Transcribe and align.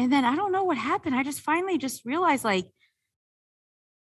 And 0.00 0.10
then 0.10 0.24
I 0.24 0.34
don't 0.34 0.50
know 0.50 0.64
what 0.64 0.78
happened. 0.78 1.14
I 1.14 1.22
just 1.22 1.40
finally 1.40 1.76
just 1.76 2.06
realized 2.06 2.44
like 2.44 2.66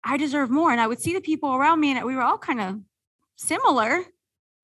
I 0.03 0.15
deserve 0.17 0.49
more. 0.49 0.71
And 0.71 0.79
I 0.79 0.87
would 0.87 1.01
see 1.01 1.13
the 1.13 1.21
people 1.21 1.53
around 1.53 1.79
me 1.79 1.91
and 1.91 2.05
we 2.05 2.15
were 2.15 2.21
all 2.21 2.37
kind 2.37 2.61
of 2.61 2.79
similar. 3.35 3.95
And 3.95 4.05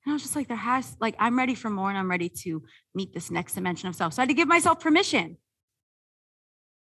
I 0.06 0.12
was 0.12 0.22
just 0.22 0.34
like, 0.34 0.48
there 0.48 0.56
has 0.56 0.96
like 0.98 1.14
I'm 1.18 1.36
ready 1.36 1.54
for 1.54 1.68
more 1.68 1.90
and 1.90 1.98
I'm 1.98 2.10
ready 2.10 2.30
to 2.44 2.62
meet 2.94 3.12
this 3.12 3.30
next 3.30 3.54
dimension 3.54 3.88
of 3.88 3.94
self. 3.94 4.14
So 4.14 4.20
I 4.20 4.22
had 4.22 4.30
to 4.30 4.34
give 4.34 4.48
myself 4.48 4.80
permission 4.80 5.36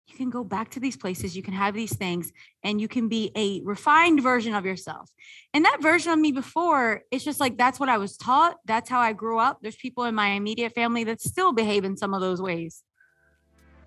you 0.09 0.17
can 0.17 0.31
go 0.31 0.45
back 0.45 0.71
to 0.71 0.81
these 0.81 0.97
places, 0.97 1.37
you 1.37 1.43
can 1.43 1.55
have 1.55 1.75
these 1.75 1.95
things, 1.95 2.33
and 2.63 2.81
you 2.81 2.89
can 2.89 3.09
be 3.09 3.33
a 3.37 3.61
refined 3.65 4.23
version 4.23 4.55
of 4.55 4.65
yourself. 4.65 5.11
And 5.53 5.65
that 5.65 5.83
version 5.83 6.13
of 6.13 6.19
me 6.19 6.33
before, 6.33 7.03
it's 7.11 7.25
just 7.25 7.41
like 7.41 7.59
that's 7.59 7.81
what 7.81 7.89
I 7.89 7.99
was 7.99 8.17
taught. 8.17 8.57
That's 8.65 8.89
how 8.89 9.01
I 9.01 9.13
grew 9.13 9.39
up. 9.39 9.59
There's 9.61 9.77
people 9.77 10.05
in 10.05 10.15
my 10.15 10.29
immediate 10.29 10.75
family 10.75 11.05
that 11.05 11.21
still 11.21 11.53
behave 11.53 11.85
in 11.85 11.97
some 11.97 12.15
of 12.15 12.21
those 12.21 12.41
ways. 12.41 12.83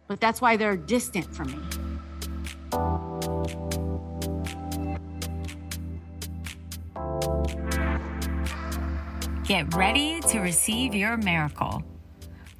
But 0.09 0.19
that's 0.19 0.41
why 0.41 0.57
they're 0.57 0.75
distant 0.75 1.33
from 1.33 1.51
me. 1.51 1.59
Get 9.45 9.73
ready 9.75 10.19
to 10.21 10.39
receive 10.39 10.95
your 10.95 11.15
miracle. 11.15 11.83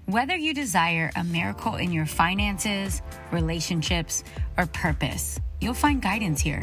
Whether 0.05 0.35
you 0.35 0.53
desire 0.53 1.11
a 1.15 1.23
miracle 1.23 1.75
in 1.75 1.91
your 1.91 2.05
finances, 2.05 3.01
relationships, 3.31 4.23
or 4.57 4.67
purpose, 4.67 5.39
you'll 5.59 5.73
find 5.73 6.01
guidance 6.01 6.41
here. 6.41 6.61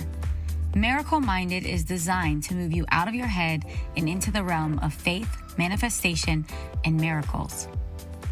Miracle 0.75 1.21
Minded 1.21 1.65
is 1.65 1.83
designed 1.83 2.45
to 2.45 2.55
move 2.55 2.73
you 2.73 2.85
out 2.93 3.09
of 3.09 3.15
your 3.15 3.27
head 3.27 3.65
and 3.97 4.09
into 4.09 4.31
the 4.31 4.43
realm 4.43 4.79
of 4.81 4.95
faith, 4.95 5.31
manifestation, 5.59 6.45
and 6.85 6.97
miracles. 6.97 7.69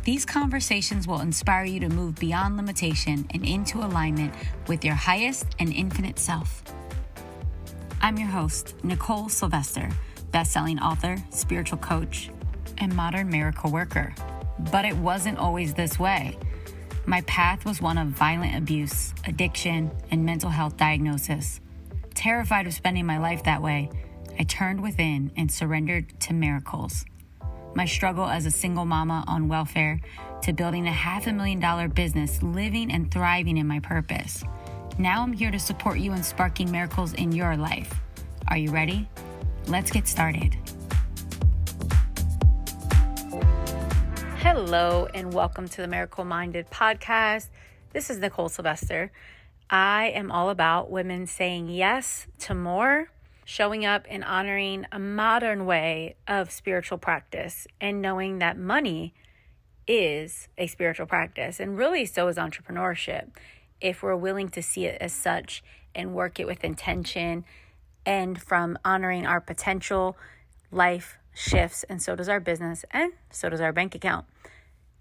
These 0.04 0.26
conversations 0.26 1.08
will 1.08 1.20
inspire 1.20 1.64
you 1.64 1.80
to 1.80 1.88
move 1.88 2.16
beyond 2.16 2.58
limitation 2.58 3.26
and 3.30 3.42
into 3.42 3.78
alignment 3.78 4.34
with 4.68 4.84
your 4.84 4.94
highest 4.94 5.46
and 5.58 5.72
infinite 5.72 6.18
self. 6.18 6.62
I'm 8.02 8.19
your 8.19 8.28
host, 8.28 8.74
Nicole 8.84 9.30
Sylvester, 9.30 9.88
best-selling 10.30 10.78
author, 10.78 11.16
spiritual 11.30 11.78
coach, 11.78 12.28
and 12.77 12.94
modern 12.94 13.30
miracle 13.30 13.70
worker. 13.70 14.14
But 14.70 14.84
it 14.84 14.94
wasn't 14.94 15.38
always 15.38 15.72
this 15.72 15.98
way. 15.98 16.36
My 17.06 17.22
path 17.22 17.64
was 17.64 17.80
one 17.80 17.96
of 17.96 18.08
violent 18.08 18.56
abuse, 18.56 19.14
addiction, 19.27 19.91
and 20.11 20.27
mental 20.27 20.50
health 20.50 20.77
diagnosis. 20.77 21.61
Terrified 22.12 22.66
of 22.66 22.74
spending 22.74 23.06
my 23.06 23.16
life 23.16 23.44
that 23.44 23.62
way, 23.62 23.89
I 24.39 24.42
turned 24.42 24.83
within 24.83 25.33
and 25.34 25.50
surrendered 25.50 26.20
to 26.20 26.34
miracles. 26.34 27.06
My 27.77 27.86
struggle 27.86 28.27
as 28.27 28.47
a 28.47 28.53
single 28.53 28.84
mama 28.84 29.25
on 29.27 29.48
welfare 29.48 30.00
to 30.42 30.53
building 30.53 30.86
a 30.86 30.92
half 30.92 31.27
a 31.27 31.33
million 31.33 31.58
dollar 31.58 31.89
business, 31.89 32.41
living 32.41 32.92
and 32.92 33.11
thriving 33.11 33.56
in 33.56 33.67
my 33.67 33.80
purpose. 33.80 34.44
Now 34.97 35.22
I'm 35.22 35.33
here 35.33 35.50
to 35.50 35.58
support 35.58 35.98
you 35.98 36.12
in 36.12 36.22
sparking 36.22 36.70
miracles 36.70 37.14
in 37.14 37.33
your 37.33 37.56
life. 37.56 37.92
Are 38.47 38.56
you 38.56 38.70
ready? 38.70 39.08
Let's 39.67 39.91
get 39.91 40.06
started. 40.06 40.56
Hello, 44.39 45.08
and 45.12 45.33
welcome 45.33 45.67
to 45.67 45.83
the 45.83 45.89
Miracle 45.89 46.25
Minded 46.25 46.70
podcast. 46.70 47.48
This 47.92 48.08
is 48.08 48.19
Nicole 48.19 48.50
Sylvester. 48.50 49.11
I 49.69 50.12
am 50.14 50.30
all 50.30 50.50
about 50.50 50.92
women 50.92 51.27
saying 51.27 51.70
yes 51.70 52.28
to 52.41 52.55
more, 52.55 53.08
showing 53.45 53.84
up 53.84 54.06
and 54.09 54.25
honoring 54.25 54.87
a 54.91 54.98
modern 54.98 55.67
way 55.67 56.17
of 56.27 56.50
spiritual 56.50 56.98
practice, 56.98 57.67
and 57.81 58.01
knowing 58.01 58.39
that 58.39 58.59
money 58.59 59.14
is 59.86 60.48
a 60.56 60.67
spiritual 60.67 61.06
practice, 61.06 61.61
and 61.61 61.77
really 61.77 62.06
so 62.06 62.28
is 62.28 62.36
entrepreneurship 62.36 63.28
if 63.81 64.03
we're 64.03 64.17
willing 64.17 64.48
to 64.48 64.62
see 64.62 64.86
it 64.86 64.97
as 65.01 65.12
such 65.12 65.62
and 65.95 66.14
work 66.14 66.41
it 66.41 66.47
with 66.47 66.64
intention 66.64 67.45
and 68.06 68.41
from 68.41 68.78
honoring 68.84 69.27
our 69.27 69.41
potential 69.41 70.17
life 70.70 71.18
shifts, 71.35 71.85
and 71.85 72.01
so 72.01 72.17
does 72.17 72.29
our 72.29 72.41
business, 72.41 72.85
and 72.91 73.13
so 73.30 73.48
does 73.48 73.61
our 73.61 73.73
bank 73.73 73.95
account. 73.95 74.24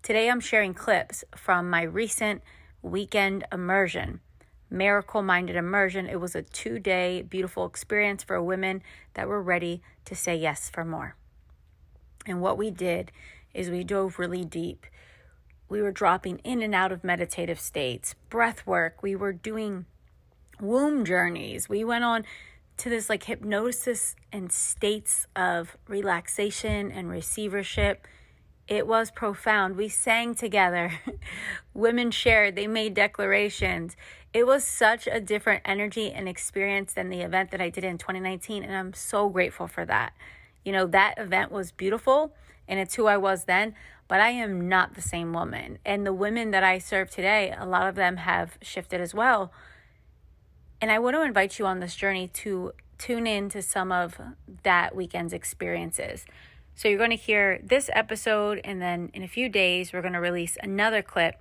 Today, 0.01 0.29
I'm 0.29 0.40
sharing 0.40 0.73
clips 0.73 1.23
from 1.35 1.69
my 1.69 1.84
recent 1.84 2.41
weekend 2.81 3.46
immersion, 3.51 4.19
Miracle 4.73 5.22
Minded 5.22 5.56
Immersion. 5.56 6.07
It 6.07 6.19
was 6.19 6.35
a 6.35 6.41
two 6.41 6.79
day 6.79 7.22
beautiful 7.22 7.66
experience 7.66 8.23
for 8.23 8.41
women 8.41 8.81
that 9.13 9.28
were 9.28 9.41
ready 9.41 9.81
to 10.06 10.16
say 10.16 10.35
yes 10.35 10.69
for 10.69 10.84
more. 10.84 11.16
And 12.25 12.41
what 12.41 12.57
we 12.57 12.72
did 12.72 13.11
is 13.53 13.69
we 13.69 13.84
dove 13.84 14.17
really 14.17 14.44
deep. 14.44 14.85
We 15.69 15.81
were 15.81 15.91
dropping 15.91 16.39
in 16.39 16.61
and 16.61 16.73
out 16.73 16.91
of 16.91 17.03
meditative 17.03 17.59
states, 17.59 18.16
breath 18.29 18.66
work. 18.66 19.01
We 19.01 19.16
were 19.16 19.34
doing 19.34 19.85
womb 20.59 21.05
journeys. 21.05 21.69
We 21.69 21.84
went 21.84 22.03
on 22.03 22.25
to 22.78 22.90
this 22.90 23.09
like 23.09 23.23
hypnosis 23.23 24.16
and 24.31 24.51
states 24.51 25.28
of 25.35 25.78
relaxation 25.88 26.91
and 26.91 27.09
receivership. 27.09 28.07
It 28.67 28.88
was 28.88 29.11
profound. 29.11 29.75
We 29.75 29.90
sang 29.90 30.35
together. 30.35 30.94
Women 31.73 32.11
shared, 32.11 32.55
they 32.55 32.67
made 32.67 32.94
declarations. 32.94 33.95
It 34.33 34.47
was 34.47 34.63
such 34.63 35.07
a 35.07 35.19
different 35.19 35.61
energy 35.63 36.11
and 36.11 36.27
experience 36.27 36.94
than 36.94 37.09
the 37.09 37.21
event 37.21 37.51
that 37.51 37.61
I 37.61 37.69
did 37.69 37.83
in 37.83 37.99
2019. 37.99 38.63
And 38.63 38.75
I'm 38.75 38.94
so 38.94 39.29
grateful 39.29 39.67
for 39.67 39.85
that. 39.85 40.13
You 40.66 40.71
know, 40.71 40.88
that 40.88 41.19
event 41.19 41.51
was 41.51 41.71
beautiful 41.71 42.33
and 42.67 42.79
it's 42.79 42.95
who 42.95 43.05
I 43.07 43.17
was 43.17 43.43
then, 43.43 43.75
but 44.07 44.19
I 44.19 44.29
am 44.29 44.67
not 44.67 44.95
the 44.95 45.01
same 45.01 45.33
woman. 45.33 45.77
And 45.85 46.05
the 46.05 46.13
women 46.13 46.51
that 46.51 46.63
I 46.63 46.79
serve 46.79 47.11
today, 47.11 47.53
a 47.55 47.66
lot 47.66 47.88
of 47.88 47.95
them 47.95 48.17
have 48.17 48.57
shifted 48.61 49.01
as 49.01 49.13
well. 49.13 49.51
And 50.81 50.91
I 50.91 50.99
want 50.99 51.16
to 51.16 51.22
invite 51.22 51.59
you 51.59 51.66
on 51.66 51.79
this 51.79 51.95
journey 51.95 52.27
to 52.29 52.73
tune 52.97 53.27
in 53.27 53.49
to 53.49 53.61
some 53.61 53.91
of 53.91 54.19
that 54.63 54.95
weekend's 54.95 55.33
experiences. 55.33 56.25
So 56.75 56.88
you're 56.88 56.97
going 56.97 57.11
to 57.11 57.16
hear 57.16 57.59
this 57.61 57.89
episode, 57.93 58.59
and 58.63 58.81
then 58.81 59.11
in 59.13 59.23
a 59.23 59.27
few 59.27 59.47
days, 59.47 59.93
we're 59.93 60.01
going 60.01 60.13
to 60.13 60.19
release 60.19 60.57
another 60.63 61.01
clip. 61.01 61.35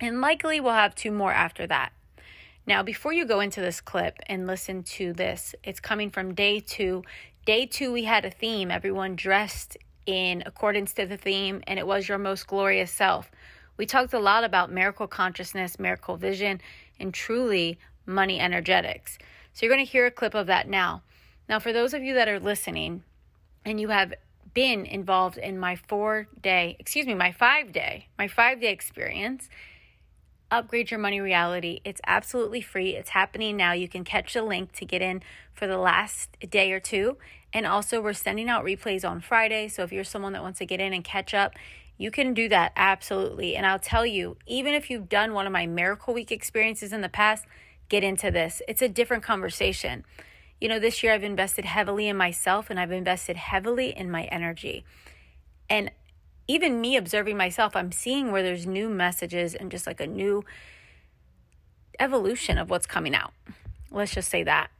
And 0.00 0.20
likely 0.20 0.60
we'll 0.60 0.72
have 0.72 0.94
two 0.94 1.10
more 1.10 1.32
after 1.32 1.66
that. 1.66 1.92
Now, 2.66 2.82
before 2.82 3.12
you 3.12 3.24
go 3.24 3.40
into 3.40 3.60
this 3.60 3.80
clip 3.80 4.18
and 4.26 4.46
listen 4.46 4.82
to 4.82 5.12
this, 5.12 5.54
it's 5.62 5.80
coming 5.80 6.10
from 6.10 6.34
day 6.34 6.60
two. 6.60 7.04
Day 7.46 7.64
two, 7.64 7.92
we 7.92 8.04
had 8.04 8.24
a 8.24 8.30
theme, 8.30 8.70
everyone 8.70 9.14
dressed 9.14 9.76
in 10.04 10.42
accordance 10.44 10.92
to 10.94 11.06
the 11.06 11.16
theme, 11.16 11.62
and 11.66 11.78
it 11.78 11.86
was 11.86 12.08
your 12.08 12.18
most 12.18 12.46
glorious 12.46 12.90
self. 12.90 13.30
We 13.76 13.86
talked 13.86 14.14
a 14.14 14.18
lot 14.18 14.42
about 14.42 14.72
miracle 14.72 15.06
consciousness, 15.06 15.78
miracle 15.78 16.16
vision, 16.16 16.60
and 16.98 17.14
truly 17.14 17.78
money 18.04 18.40
energetics. 18.40 19.18
So 19.52 19.64
you're 19.64 19.74
going 19.74 19.84
to 19.84 19.90
hear 19.90 20.06
a 20.06 20.10
clip 20.10 20.34
of 20.34 20.46
that 20.48 20.68
now. 20.68 21.02
Now, 21.48 21.58
for 21.60 21.72
those 21.72 21.94
of 21.94 22.02
you 22.02 22.14
that 22.14 22.28
are 22.28 22.40
listening 22.40 23.02
and 23.64 23.80
you 23.80 23.88
have 23.88 24.14
been 24.54 24.86
involved 24.86 25.38
in 25.38 25.58
my 25.58 25.76
four 25.76 26.28
day, 26.42 26.76
excuse 26.78 27.06
me, 27.06 27.14
my 27.14 27.32
five 27.32 27.72
day, 27.72 28.08
my 28.18 28.26
five 28.26 28.60
day 28.60 28.72
experience, 28.72 29.48
upgrade 30.50 30.90
your 30.90 31.00
money 31.00 31.20
reality. 31.20 31.80
It's 31.84 32.00
absolutely 32.06 32.60
free. 32.60 32.90
It's 32.90 33.10
happening 33.10 33.56
now. 33.56 33.72
You 33.72 33.88
can 33.88 34.04
catch 34.04 34.34
the 34.34 34.42
link 34.42 34.72
to 34.72 34.84
get 34.84 35.02
in 35.02 35.22
for 35.52 35.66
the 35.66 35.78
last 35.78 36.36
day 36.48 36.72
or 36.72 36.80
two. 36.80 37.16
And 37.52 37.66
also, 37.66 38.00
we're 38.00 38.12
sending 38.12 38.48
out 38.48 38.64
replays 38.64 39.08
on 39.08 39.20
Friday. 39.20 39.68
So 39.68 39.82
if 39.82 39.92
you're 39.92 40.04
someone 40.04 40.32
that 40.34 40.42
wants 40.42 40.58
to 40.58 40.66
get 40.66 40.80
in 40.80 40.92
and 40.92 41.04
catch 41.04 41.32
up, 41.32 41.54
you 41.98 42.10
can 42.10 42.34
do 42.34 42.48
that 42.48 42.72
absolutely. 42.76 43.56
And 43.56 43.64
I'll 43.64 43.78
tell 43.78 44.04
you, 44.04 44.36
even 44.46 44.74
if 44.74 44.90
you've 44.90 45.08
done 45.08 45.32
one 45.32 45.46
of 45.46 45.52
my 45.52 45.66
Miracle 45.66 46.12
Week 46.12 46.30
experiences 46.30 46.92
in 46.92 47.00
the 47.00 47.08
past, 47.08 47.46
get 47.88 48.04
into 48.04 48.30
this. 48.30 48.60
It's 48.68 48.82
a 48.82 48.88
different 48.88 49.22
conversation. 49.22 50.04
You 50.60 50.68
know, 50.68 50.78
this 50.78 51.02
year 51.02 51.12
I've 51.12 51.24
invested 51.24 51.64
heavily 51.64 52.08
in 52.08 52.16
myself 52.16 52.70
and 52.70 52.78
I've 52.78 52.92
invested 52.92 53.36
heavily 53.36 53.96
in 53.96 54.10
my 54.10 54.24
energy. 54.24 54.84
And 55.68 55.90
even 56.48 56.80
me 56.80 56.96
observing 56.96 57.36
myself, 57.36 57.74
I'm 57.74 57.92
seeing 57.92 58.30
where 58.30 58.42
there's 58.42 58.66
new 58.66 58.88
messages 58.88 59.54
and 59.54 59.70
just 59.70 59.86
like 59.86 60.00
a 60.00 60.06
new 60.06 60.44
evolution 61.98 62.58
of 62.58 62.70
what's 62.70 62.86
coming 62.86 63.14
out. 63.14 63.32
Let's 63.90 64.14
just 64.14 64.28
say 64.28 64.42
that. 64.44 64.70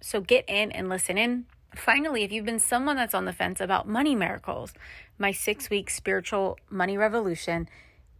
So 0.00 0.20
get 0.20 0.44
in 0.48 0.70
and 0.72 0.88
listen 0.88 1.18
in. 1.18 1.46
Finally, 1.74 2.24
if 2.24 2.32
you've 2.32 2.44
been 2.44 2.58
someone 2.58 2.96
that's 2.96 3.14
on 3.14 3.24
the 3.24 3.32
fence 3.32 3.60
about 3.60 3.88
money 3.88 4.14
miracles, 4.14 4.72
my 5.18 5.32
six 5.32 5.70
week 5.70 5.90
spiritual 5.90 6.58
money 6.70 6.96
revolution 6.96 7.68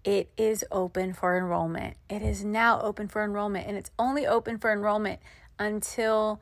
it 0.05 0.31
is 0.37 0.65
open 0.71 1.13
for 1.13 1.37
enrollment. 1.37 1.97
It 2.09 2.23
is 2.23 2.45
now 2.45 2.81
open 2.81 3.09
for 3.09 3.25
enrollment, 3.25 3.67
and 3.67 3.77
it's 3.77 3.91
only 3.99 4.27
open 4.27 4.57
for 4.57 4.73
enrollment 4.73 5.21
until 5.59 6.41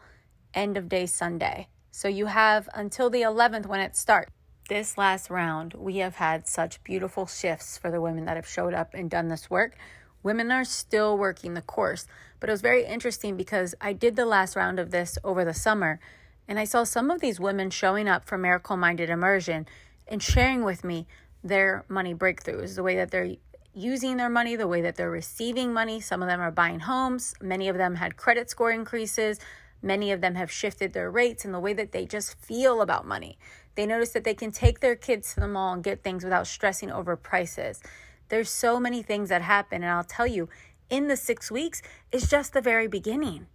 end 0.54 0.76
of 0.76 0.88
day 0.88 1.06
Sunday. 1.06 1.68
So 1.90 2.06
you 2.06 2.26
have 2.26 2.68
until 2.74 3.10
the 3.10 3.22
11th 3.22 3.66
when 3.66 3.80
it 3.80 3.96
starts. 3.96 4.30
This 4.68 4.98
last 4.98 5.30
round, 5.30 5.74
we 5.74 5.98
have 5.98 6.16
had 6.16 6.48
such 6.48 6.82
beautiful 6.82 7.26
shifts 7.26 7.78
for 7.78 7.88
the 7.88 8.00
women 8.00 8.24
that 8.24 8.34
have 8.34 8.48
showed 8.48 8.74
up 8.74 8.94
and 8.94 9.08
done 9.08 9.28
this 9.28 9.48
work. 9.48 9.76
Women 10.24 10.50
are 10.50 10.64
still 10.64 11.16
working 11.16 11.54
the 11.54 11.62
course, 11.62 12.08
but 12.40 12.48
it 12.48 12.52
was 12.52 12.62
very 12.62 12.84
interesting 12.84 13.36
because 13.36 13.76
I 13.80 13.92
did 13.92 14.16
the 14.16 14.26
last 14.26 14.56
round 14.56 14.80
of 14.80 14.90
this 14.90 15.18
over 15.22 15.44
the 15.44 15.54
summer, 15.54 16.00
and 16.48 16.58
I 16.58 16.64
saw 16.64 16.82
some 16.82 17.12
of 17.12 17.20
these 17.20 17.38
women 17.38 17.70
showing 17.70 18.08
up 18.08 18.24
for 18.24 18.36
Miracle 18.36 18.76
Minded 18.76 19.08
Immersion 19.08 19.66
and 20.08 20.20
sharing 20.20 20.64
with 20.64 20.82
me 20.82 21.06
their 21.44 21.84
money 21.88 22.12
breakthroughs, 22.12 22.74
the 22.74 22.82
way 22.82 22.96
that 22.96 23.12
they're 23.12 23.36
using 23.72 24.16
their 24.16 24.28
money, 24.28 24.56
the 24.56 24.66
way 24.66 24.80
that 24.80 24.96
they're 24.96 25.08
receiving 25.08 25.72
money. 25.72 26.00
Some 26.00 26.22
of 26.22 26.28
them 26.28 26.40
are 26.40 26.50
buying 26.50 26.80
homes, 26.80 27.34
many 27.40 27.68
of 27.68 27.76
them 27.76 27.94
had 27.94 28.16
credit 28.16 28.50
score 28.50 28.72
increases. 28.72 29.38
Many 29.82 30.10
of 30.10 30.20
them 30.20 30.34
have 30.34 30.50
shifted 30.50 30.94
their 30.94 31.10
rates 31.10 31.44
and 31.44 31.54
the 31.54 31.60
way 31.60 31.72
that 31.74 31.92
they 31.92 32.06
just 32.06 32.36
feel 32.40 32.80
about 32.80 33.06
money. 33.06 33.38
They 33.76 33.86
notice 33.86 34.10
that 34.10 34.24
they 34.24 34.34
can 34.34 34.50
take 34.50 34.80
their 34.80 34.96
kids 34.96 35.34
to 35.34 35.40
the 35.40 35.48
mall 35.48 35.74
and 35.74 35.84
get 35.84 36.02
things 36.02 36.24
without 36.24 36.46
stressing 36.46 36.90
over 36.90 37.14
prices. 37.14 37.80
There's 38.28 38.50
so 38.50 38.80
many 38.80 39.02
things 39.02 39.28
that 39.28 39.42
happen. 39.42 39.82
And 39.82 39.92
I'll 39.92 40.02
tell 40.02 40.26
you, 40.26 40.48
in 40.90 41.08
the 41.08 41.16
six 41.16 41.50
weeks 41.50 41.82
is 42.10 42.28
just 42.28 42.52
the 42.52 42.60
very 42.60 42.88
beginning. 42.88 43.46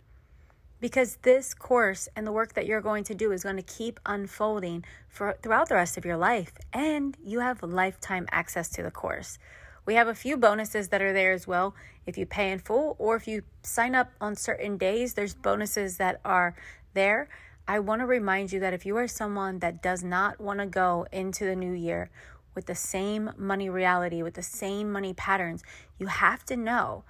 Because 0.79 1.17
this 1.23 1.53
course 1.53 2.07
and 2.15 2.25
the 2.25 2.31
work 2.31 2.53
that 2.53 2.65
you're 2.65 2.81
going 2.81 3.03
to 3.05 3.15
do 3.15 3.31
is 3.31 3.43
going 3.43 3.57
to 3.57 3.61
keep 3.61 3.99
unfolding 4.05 4.83
for 5.09 5.37
throughout 5.41 5.69
the 5.69 5.75
rest 5.75 5.97
of 5.97 6.05
your 6.05 6.17
life. 6.17 6.53
And 6.71 7.17
you 7.23 7.39
have 7.39 7.61
lifetime 7.61 8.27
access 8.31 8.69
to 8.69 8.83
the 8.83 8.91
course. 8.91 9.37
We 9.85 9.95
have 9.95 10.07
a 10.07 10.15
few 10.15 10.37
bonuses 10.37 10.89
that 10.89 11.01
are 11.01 11.13
there 11.13 11.33
as 11.33 11.47
well. 11.47 11.75
If 12.05 12.17
you 12.17 12.25
pay 12.25 12.51
in 12.51 12.59
full 12.59 12.95
or 12.99 13.15
if 13.15 13.27
you 13.27 13.43
sign 13.63 13.95
up 13.95 14.11
on 14.21 14.35
certain 14.35 14.77
days, 14.77 15.15
there's 15.15 15.33
bonuses 15.33 15.97
that 15.97 16.21
are 16.23 16.55
there. 16.93 17.29
I 17.67 17.79
want 17.79 18.01
to 18.01 18.05
remind 18.05 18.51
you 18.51 18.59
that 18.59 18.73
if 18.73 18.85
you 18.85 18.97
are 18.97 19.07
someone 19.07 19.59
that 19.59 19.81
does 19.81 20.03
not 20.03 20.39
want 20.39 20.59
to 20.59 20.65
go 20.65 21.05
into 21.11 21.45
the 21.45 21.55
new 21.55 21.73
year 21.73 22.09
with 22.55 22.65
the 22.65 22.75
same 22.75 23.31
money 23.37 23.69
reality, 23.69 24.21
with 24.21 24.33
the 24.33 24.43
same 24.43 24.91
money 24.91 25.13
patterns, 25.13 25.63
you 25.97 26.07
have 26.07 26.43
to 26.45 26.57
know 26.57 27.03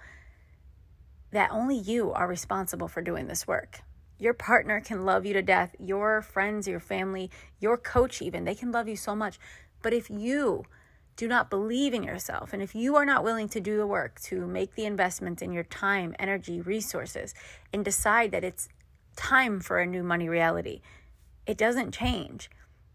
that 1.31 1.51
only 1.51 1.77
you 1.77 2.11
are 2.11 2.27
responsible 2.27 2.87
for 2.87 3.01
doing 3.01 3.27
this 3.27 3.47
work. 3.47 3.79
Your 4.19 4.33
partner 4.33 4.81
can 4.81 5.03
love 5.03 5.25
you 5.25 5.33
to 5.33 5.41
death, 5.41 5.75
your 5.79 6.21
friends, 6.21 6.67
your 6.67 6.79
family, 6.79 7.31
your 7.59 7.77
coach, 7.77 8.21
even, 8.21 8.43
they 8.43 8.53
can 8.53 8.71
love 8.71 8.87
you 8.87 8.95
so 8.95 9.15
much. 9.15 9.39
But 9.81 9.93
if 9.93 10.09
you 10.11 10.65
do 11.15 11.27
not 11.27 11.49
believe 11.49 11.93
in 11.93 12.03
yourself, 12.03 12.53
and 12.53 12.61
if 12.61 12.75
you 12.75 12.95
are 12.95 13.05
not 13.05 13.23
willing 13.23 13.49
to 13.49 13.59
do 13.59 13.77
the 13.77 13.87
work 13.87 14.19
to 14.21 14.45
make 14.45 14.75
the 14.75 14.85
investment 14.85 15.41
in 15.41 15.51
your 15.51 15.63
time, 15.63 16.15
energy, 16.19 16.61
resources, 16.61 17.33
and 17.73 17.83
decide 17.83 18.31
that 18.31 18.43
it's 18.43 18.69
time 19.21 19.59
for 19.59 19.79
a 19.79 19.85
new 19.85 20.01
money 20.01 20.27
reality, 20.27 20.81
it 21.45 21.55
doesn't 21.55 21.91
change 21.91 22.49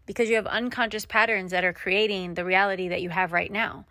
because 0.05 0.29
you 0.29 0.35
have 0.35 0.45
unconscious 0.45 1.05
patterns 1.05 1.51
that 1.51 1.63
are 1.63 1.71
creating 1.71 2.33
the 2.33 2.43
reality 2.43 2.89
that 2.89 3.01
you 3.01 3.09
have 3.09 3.31
right 3.31 3.51
now. 3.51 3.85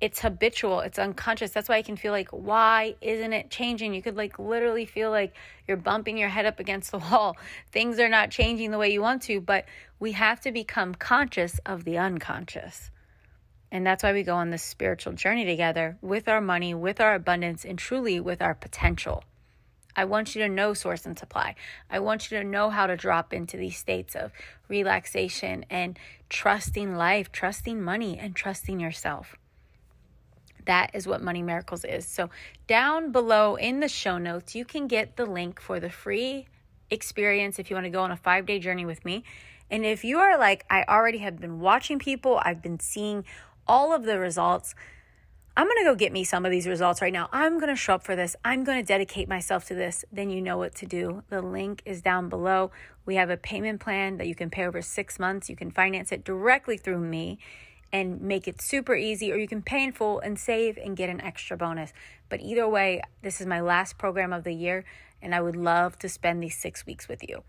It's 0.00 0.20
habitual, 0.20 0.80
it's 0.80 0.98
unconscious. 0.98 1.52
That's 1.52 1.68
why 1.68 1.76
I 1.76 1.82
can 1.82 1.96
feel 1.96 2.12
like, 2.12 2.30
why 2.30 2.96
isn't 3.00 3.32
it 3.32 3.50
changing? 3.50 3.94
You 3.94 4.02
could 4.02 4.16
like 4.16 4.40
literally 4.40 4.86
feel 4.86 5.10
like 5.10 5.34
you're 5.68 5.76
bumping 5.76 6.18
your 6.18 6.28
head 6.28 6.46
up 6.46 6.58
against 6.58 6.90
the 6.90 6.98
wall. 7.10 7.36
Things 7.70 8.00
are 8.00 8.08
not 8.08 8.30
changing 8.30 8.72
the 8.72 8.78
way 8.78 8.92
you 8.92 9.00
want 9.00 9.22
to, 9.22 9.40
but 9.40 9.64
we 10.00 10.12
have 10.12 10.40
to 10.40 10.52
become 10.52 10.94
conscious 10.96 11.60
of 11.64 11.84
the 11.84 11.96
unconscious. 11.96 12.90
And 13.70 13.86
that's 13.86 14.02
why 14.02 14.12
we 14.12 14.24
go 14.24 14.34
on 14.34 14.50
this 14.50 14.64
spiritual 14.64 15.12
journey 15.12 15.44
together 15.44 15.96
with 16.00 16.28
our 16.28 16.40
money, 16.40 16.74
with 16.74 17.00
our 17.00 17.14
abundance, 17.14 17.64
and 17.64 17.78
truly 17.78 18.18
with 18.18 18.42
our 18.42 18.54
potential. 18.54 19.22
I 19.96 20.04
want 20.04 20.34
you 20.34 20.42
to 20.42 20.48
know 20.48 20.74
source 20.74 21.06
and 21.06 21.18
supply. 21.18 21.54
I 21.90 21.98
want 21.98 22.30
you 22.30 22.38
to 22.38 22.44
know 22.44 22.70
how 22.70 22.86
to 22.86 22.96
drop 22.96 23.32
into 23.32 23.56
these 23.56 23.76
states 23.76 24.14
of 24.14 24.32
relaxation 24.68 25.64
and 25.70 25.98
trusting 26.28 26.94
life, 26.94 27.32
trusting 27.32 27.82
money, 27.82 28.18
and 28.18 28.36
trusting 28.36 28.78
yourself. 28.78 29.36
That 30.66 30.90
is 30.94 31.06
what 31.06 31.22
Money 31.22 31.42
Miracles 31.42 31.84
is. 31.84 32.06
So, 32.06 32.28
down 32.66 33.10
below 33.10 33.56
in 33.56 33.80
the 33.80 33.88
show 33.88 34.18
notes, 34.18 34.54
you 34.54 34.64
can 34.64 34.86
get 34.86 35.16
the 35.16 35.24
link 35.24 35.60
for 35.60 35.80
the 35.80 35.88
free 35.88 36.46
experience 36.90 37.58
if 37.58 37.70
you 37.70 37.76
want 37.76 37.86
to 37.86 37.90
go 37.90 38.02
on 38.02 38.10
a 38.10 38.16
five 38.16 38.46
day 38.46 38.58
journey 38.58 38.84
with 38.84 39.04
me. 39.04 39.24
And 39.70 39.84
if 39.84 40.04
you 40.04 40.18
are 40.18 40.38
like, 40.38 40.64
I 40.70 40.84
already 40.88 41.18
have 41.18 41.40
been 41.40 41.60
watching 41.60 41.98
people, 41.98 42.40
I've 42.42 42.62
been 42.62 42.80
seeing 42.80 43.24
all 43.66 43.92
of 43.94 44.04
the 44.04 44.18
results. 44.18 44.74
I'm 45.58 45.66
going 45.66 45.78
to 45.78 45.90
go 45.90 45.96
get 45.96 46.12
me 46.12 46.22
some 46.22 46.44
of 46.44 46.52
these 46.52 46.68
results 46.68 47.02
right 47.02 47.12
now. 47.12 47.28
I'm 47.32 47.58
going 47.58 47.68
to 47.68 47.74
show 47.74 47.94
up 47.94 48.04
for 48.04 48.14
this. 48.14 48.36
I'm 48.44 48.62
going 48.62 48.78
to 48.78 48.86
dedicate 48.86 49.28
myself 49.28 49.64
to 49.64 49.74
this. 49.74 50.04
Then 50.12 50.30
you 50.30 50.40
know 50.40 50.56
what 50.56 50.76
to 50.76 50.86
do. 50.86 51.24
The 51.30 51.42
link 51.42 51.82
is 51.84 52.00
down 52.00 52.28
below. 52.28 52.70
We 53.06 53.16
have 53.16 53.28
a 53.28 53.36
payment 53.36 53.80
plan 53.80 54.18
that 54.18 54.28
you 54.28 54.36
can 54.36 54.50
pay 54.50 54.64
over 54.66 54.80
six 54.80 55.18
months. 55.18 55.50
You 55.50 55.56
can 55.56 55.72
finance 55.72 56.12
it 56.12 56.22
directly 56.22 56.76
through 56.76 57.00
me 57.00 57.40
and 57.92 58.20
make 58.20 58.46
it 58.46 58.62
super 58.62 58.94
easy, 58.94 59.32
or 59.32 59.36
you 59.36 59.48
can 59.48 59.60
pay 59.60 59.82
in 59.82 59.90
full 59.90 60.20
and 60.20 60.38
save 60.38 60.78
and 60.78 60.96
get 60.96 61.10
an 61.10 61.20
extra 61.22 61.56
bonus. 61.56 61.92
But 62.28 62.40
either 62.40 62.68
way, 62.68 63.02
this 63.22 63.40
is 63.40 63.46
my 63.48 63.60
last 63.60 63.98
program 63.98 64.32
of 64.32 64.44
the 64.44 64.54
year, 64.54 64.84
and 65.20 65.34
I 65.34 65.40
would 65.40 65.56
love 65.56 65.98
to 65.98 66.08
spend 66.08 66.40
these 66.40 66.56
six 66.56 66.86
weeks 66.86 67.08
with 67.08 67.28
you. 67.28 67.42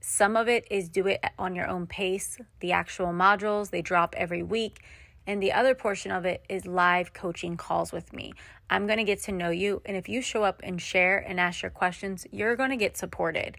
Some 0.00 0.34
of 0.34 0.48
it 0.48 0.66
is 0.70 0.88
do 0.88 1.06
it 1.06 1.22
on 1.38 1.54
your 1.54 1.68
own 1.68 1.86
pace. 1.86 2.38
The 2.60 2.72
actual 2.72 3.08
modules, 3.08 3.68
they 3.68 3.82
drop 3.82 4.14
every 4.16 4.42
week. 4.42 4.82
And 5.30 5.40
the 5.40 5.52
other 5.52 5.76
portion 5.76 6.10
of 6.10 6.24
it 6.24 6.44
is 6.48 6.66
live 6.66 7.12
coaching 7.12 7.56
calls 7.56 7.92
with 7.92 8.12
me. 8.12 8.32
I'm 8.68 8.88
going 8.88 8.98
to 8.98 9.04
get 9.04 9.22
to 9.22 9.32
know 9.32 9.50
you. 9.50 9.80
And 9.86 9.96
if 9.96 10.08
you 10.08 10.22
show 10.22 10.42
up 10.42 10.60
and 10.64 10.82
share 10.82 11.18
and 11.18 11.38
ask 11.38 11.62
your 11.62 11.70
questions, 11.70 12.26
you're 12.32 12.56
going 12.56 12.70
to 12.70 12.76
get 12.76 12.96
supported. 12.96 13.56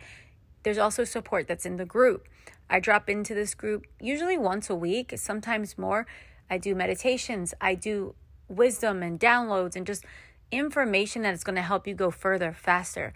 There's 0.63 0.77
also 0.77 1.05
support 1.05 1.47
that's 1.47 1.65
in 1.65 1.77
the 1.77 1.85
group. 1.85 2.27
I 2.69 2.81
drop 2.81 3.09
into 3.09 3.33
this 3.33 3.55
group 3.55 3.87
usually 4.01 4.37
once 4.37 4.69
a 4.69 4.75
week, 4.75 5.13
sometimes 5.15 5.77
more. 5.77 6.05
I 6.49 6.57
do 6.57 6.75
meditations, 6.75 7.53
I 7.61 7.75
do 7.75 8.15
wisdom 8.49 9.01
and 9.01 9.17
downloads 9.17 9.77
and 9.77 9.87
just 9.87 10.03
information 10.51 11.21
that 11.21 11.33
is 11.33 11.45
going 11.45 11.55
to 11.55 11.61
help 11.61 11.87
you 11.87 11.93
go 11.93 12.11
further, 12.11 12.51
faster. 12.51 13.13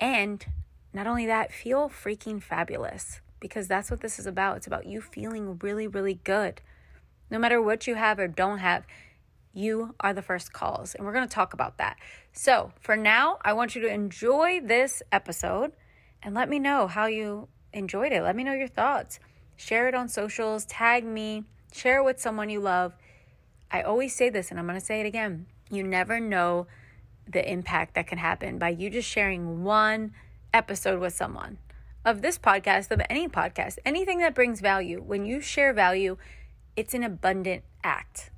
And 0.00 0.46
not 0.94 1.06
only 1.06 1.26
that, 1.26 1.52
feel 1.52 1.90
freaking 1.90 2.42
fabulous 2.42 3.20
because 3.38 3.68
that's 3.68 3.90
what 3.90 4.00
this 4.00 4.18
is 4.18 4.24
about. 4.24 4.56
It's 4.56 4.66
about 4.66 4.86
you 4.86 5.02
feeling 5.02 5.58
really, 5.58 5.86
really 5.86 6.20
good. 6.24 6.62
No 7.30 7.38
matter 7.38 7.60
what 7.60 7.86
you 7.86 7.94
have 7.94 8.18
or 8.18 8.28
don't 8.28 8.58
have, 8.58 8.84
you 9.52 9.94
are 10.00 10.14
the 10.14 10.22
first 10.22 10.52
calls. 10.52 10.94
And 10.94 11.04
we're 11.04 11.12
going 11.12 11.28
to 11.28 11.34
talk 11.34 11.52
about 11.52 11.78
that. 11.78 11.96
So 12.32 12.72
for 12.80 12.96
now, 12.96 13.38
I 13.44 13.52
want 13.52 13.74
you 13.74 13.82
to 13.82 13.88
enjoy 13.88 14.60
this 14.62 15.02
episode 15.10 15.72
and 16.22 16.34
let 16.34 16.48
me 16.48 16.58
know 16.58 16.86
how 16.86 17.06
you 17.06 17.48
enjoyed 17.72 18.12
it. 18.12 18.22
Let 18.22 18.36
me 18.36 18.44
know 18.44 18.54
your 18.54 18.68
thoughts. 18.68 19.18
Share 19.56 19.88
it 19.88 19.94
on 19.94 20.08
socials, 20.08 20.64
tag 20.66 21.04
me, 21.04 21.44
share 21.72 21.98
it 21.98 22.04
with 22.04 22.20
someone 22.20 22.50
you 22.50 22.60
love. 22.60 22.94
I 23.70 23.82
always 23.82 24.14
say 24.14 24.30
this, 24.30 24.50
and 24.50 24.58
I'm 24.58 24.66
going 24.66 24.78
to 24.78 24.84
say 24.84 25.00
it 25.00 25.06
again. 25.06 25.46
You 25.70 25.82
never 25.82 26.20
know 26.20 26.66
the 27.26 27.50
impact 27.50 27.94
that 27.94 28.06
can 28.06 28.18
happen 28.18 28.58
by 28.58 28.70
you 28.70 28.88
just 28.88 29.08
sharing 29.08 29.62
one 29.62 30.14
episode 30.54 31.00
with 31.00 31.12
someone 31.12 31.58
of 32.04 32.22
this 32.22 32.38
podcast, 32.38 32.90
of 32.90 33.02
any 33.10 33.28
podcast, 33.28 33.78
anything 33.84 34.18
that 34.20 34.34
brings 34.34 34.60
value. 34.60 35.02
When 35.02 35.26
you 35.26 35.40
share 35.40 35.72
value, 35.74 36.16
it's 36.78 36.94
an 36.94 37.02
abundant 37.02 37.64
act. 37.82 38.30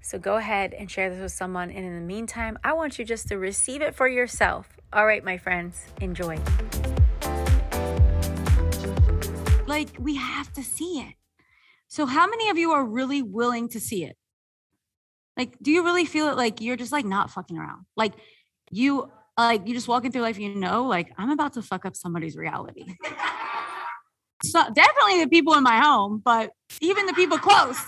So 0.00 0.18
go 0.18 0.38
ahead 0.38 0.74
and 0.74 0.90
share 0.90 1.08
this 1.08 1.22
with 1.22 1.30
someone. 1.30 1.70
And 1.70 1.86
in 1.86 1.94
the 1.94 2.00
meantime, 2.00 2.58
I 2.64 2.72
want 2.72 2.98
you 2.98 3.04
just 3.04 3.28
to 3.28 3.38
receive 3.38 3.80
it 3.80 3.94
for 3.94 4.08
yourself. 4.08 4.76
All 4.92 5.06
right, 5.06 5.22
my 5.22 5.38
friends, 5.38 5.86
enjoy. 6.00 6.36
Like, 9.68 9.90
we 10.00 10.16
have 10.16 10.52
to 10.54 10.64
see 10.64 10.98
it. 10.98 11.14
So, 11.86 12.06
how 12.06 12.26
many 12.26 12.48
of 12.48 12.58
you 12.58 12.72
are 12.72 12.84
really 12.84 13.22
willing 13.22 13.68
to 13.68 13.78
see 13.78 14.04
it? 14.04 14.16
Like, 15.36 15.56
do 15.62 15.70
you 15.70 15.84
really 15.84 16.06
feel 16.06 16.28
it 16.28 16.36
like 16.36 16.60
you're 16.60 16.76
just 16.76 16.90
like 16.90 17.04
not 17.04 17.30
fucking 17.30 17.56
around? 17.56 17.86
Like, 17.96 18.14
you 18.72 19.12
like 19.38 19.68
you 19.68 19.74
just 19.74 19.86
walking 19.86 20.10
through 20.10 20.22
life, 20.22 20.40
you 20.40 20.56
know, 20.56 20.86
like 20.86 21.12
I'm 21.16 21.30
about 21.30 21.52
to 21.52 21.62
fuck 21.62 21.86
up 21.86 21.94
somebody's 21.94 22.36
reality. 22.36 22.96
so 24.42 24.62
definitely 24.72 25.22
the 25.22 25.28
people 25.28 25.54
in 25.54 25.62
my 25.62 25.80
home, 25.80 26.20
but 26.24 26.52
even 26.80 27.06
the 27.06 27.12
people 27.12 27.38
close. 27.38 27.80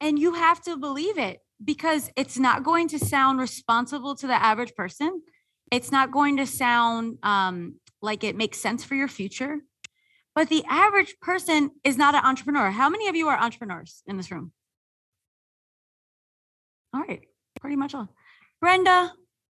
And 0.00 0.18
you 0.18 0.34
have 0.34 0.62
to 0.64 0.76
believe 0.76 1.18
it 1.18 1.40
because 1.64 2.10
it's 2.16 2.38
not 2.38 2.62
going 2.62 2.88
to 2.88 2.98
sound 2.98 3.38
responsible 3.38 4.14
to 4.16 4.26
the 4.26 4.34
average 4.34 4.74
person. 4.74 5.22
It's 5.70 5.90
not 5.90 6.10
going 6.10 6.36
to 6.36 6.46
sound 6.46 7.18
um, 7.22 7.76
like 8.02 8.22
it 8.22 8.36
makes 8.36 8.58
sense 8.58 8.84
for 8.84 8.94
your 8.94 9.08
future. 9.08 9.58
But 10.34 10.48
the 10.48 10.64
average 10.68 11.14
person 11.20 11.70
is 11.84 11.96
not 11.96 12.14
an 12.14 12.24
entrepreneur. 12.24 12.70
How 12.70 12.90
many 12.90 13.08
of 13.08 13.14
you 13.14 13.28
are 13.28 13.38
entrepreneurs 13.38 14.02
in 14.06 14.16
this 14.16 14.30
room? 14.30 14.52
All 16.92 17.00
right, 17.00 17.22
pretty 17.60 17.76
much 17.76 17.94
all. 17.94 18.08
Brenda, 18.60 19.12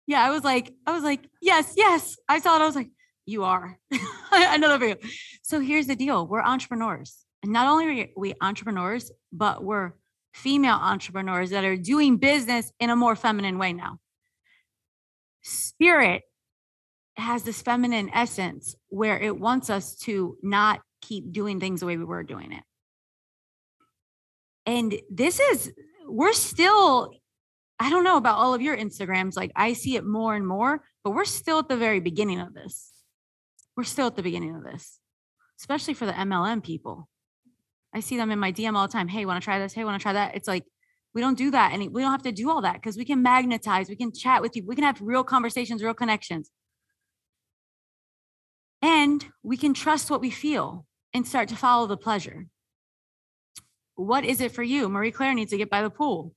yeah, 0.07 0.25
I 0.25 0.31
was 0.31 0.45
like, 0.45 0.73
I 0.87 0.93
was 0.93 1.03
like, 1.03 1.29
yes, 1.43 1.75
yes. 1.77 2.17
I 2.29 2.39
saw 2.41 2.57
it. 2.57 2.63
I 2.63 2.67
was 2.67 2.77
like, 2.77 2.91
you 3.29 3.45
are. 3.45 3.79
Another 4.33 4.79
video. 4.79 4.97
So 5.43 5.61
here's 5.61 5.87
the 5.87 5.97
deal: 5.97 6.27
we're 6.27 6.43
entrepreneurs, 6.43 7.25
and 7.43 7.53
not 7.53 7.67
only 7.67 8.03
are 8.03 8.07
we 8.17 8.35
entrepreneurs, 8.41 9.11
but 9.33 9.63
we're 9.63 9.93
female 10.35 10.77
entrepreneurs 10.77 11.51
that 11.51 11.65
are 11.65 11.77
doing 11.77 12.17
business 12.17 12.73
in 12.81 12.91
a 12.91 12.97
more 12.97 13.17
feminine 13.17 13.59
way 13.59 13.73
now. 13.73 13.99
Spirit 15.43 16.23
has 17.17 17.43
this 17.43 17.63
feminine 17.63 18.11
essence 18.15 18.77
where 18.89 19.19
it 19.19 19.39
wants 19.39 19.71
us 19.71 19.97
to 19.97 20.37
not 20.43 20.81
keep 21.03 21.33
doing 21.33 21.59
things 21.59 21.81
the 21.81 21.87
way 21.87 21.97
we 21.97 22.05
were 22.05 22.23
doing 22.23 22.53
it. 22.53 22.63
And 24.67 25.01
this 25.11 25.41
is, 25.41 25.73
we're 26.07 26.33
still 26.35 27.13
I 27.81 27.91
don't 27.91 28.05
know 28.05 28.17
about 28.17 28.39
all 28.39 28.55
of 28.55 28.63
your 28.63 28.77
Instagrams. 28.77 29.37
Like 29.37 29.53
I 29.55 29.73
see 29.73 29.97
it 29.97 30.05
more 30.05 30.35
and 30.35 30.47
more, 30.47 30.83
but 31.05 31.13
we're 31.13 31.25
still 31.25 31.61
at 31.61 31.69
the 31.69 31.77
very 31.77 32.01
beginning 32.01 32.41
of 32.41 32.53
this. 32.53 32.93
We're 33.79 33.85
still 33.85 34.09
at 34.09 34.17
the 34.17 34.25
beginning 34.25 34.57
of 34.57 34.65
this, 34.65 34.99
especially 35.61 35.95
for 35.95 36.05
the 36.05 36.13
MLM 36.13 36.65
people. 36.65 37.09
I 37.95 38.01
see 38.01 38.17
them 38.17 38.33
in 38.33 38.41
my 38.41 38.51
DM 38.51 38.75
all 38.75 38.89
the 38.89 38.93
time. 38.93 39.07
Hey, 39.07 39.25
want 39.25 39.41
to 39.41 39.45
try 39.45 39.61
this? 39.61 39.73
Hey, 39.73 39.85
want 39.85 39.97
to 39.97 40.03
try 40.03 40.15
that? 40.15 40.35
It's 40.35 40.49
like 40.49 40.65
We 41.15 41.21
don't 41.21 41.39
do 41.39 41.53
that. 41.53 41.73
And 41.73 41.93
we 41.93 42.03
don't 42.03 42.11
have 42.11 42.23
to 42.23 42.33
do 42.33 42.51
all 42.51 42.63
that 42.63 42.75
because 42.75 42.97
we 42.97 43.05
can 43.05 43.23
magnetize, 43.23 43.89
we 43.89 43.97
can 43.97 44.13
chat 44.13 44.43
with 44.43 44.53
people, 44.53 44.69
we 44.69 44.75
can 44.75 44.85
have 44.85 45.01
real 45.01 45.23
conversations, 45.23 45.81
real 45.81 45.95
connections. 45.95 46.51
And 48.83 49.25
we 49.45 49.57
can 49.57 49.75
trust 49.75 50.11
what 50.11 50.21
we 50.21 50.31
feel 50.31 50.85
and 51.15 51.27
start 51.27 51.49
to 51.51 51.57
follow 51.57 51.87
the 51.87 51.97
pleasure. 51.97 52.47
What 53.95 54.25
is 54.25 54.41
it 54.41 54.53
for 54.53 54.63
you? 54.63 54.89
Marie 54.89 55.11
Claire 55.11 55.35
needs 55.35 55.51
to 55.51 55.57
get 55.57 55.71
by 55.71 55.83
the 55.83 55.91
pool. 55.91 56.35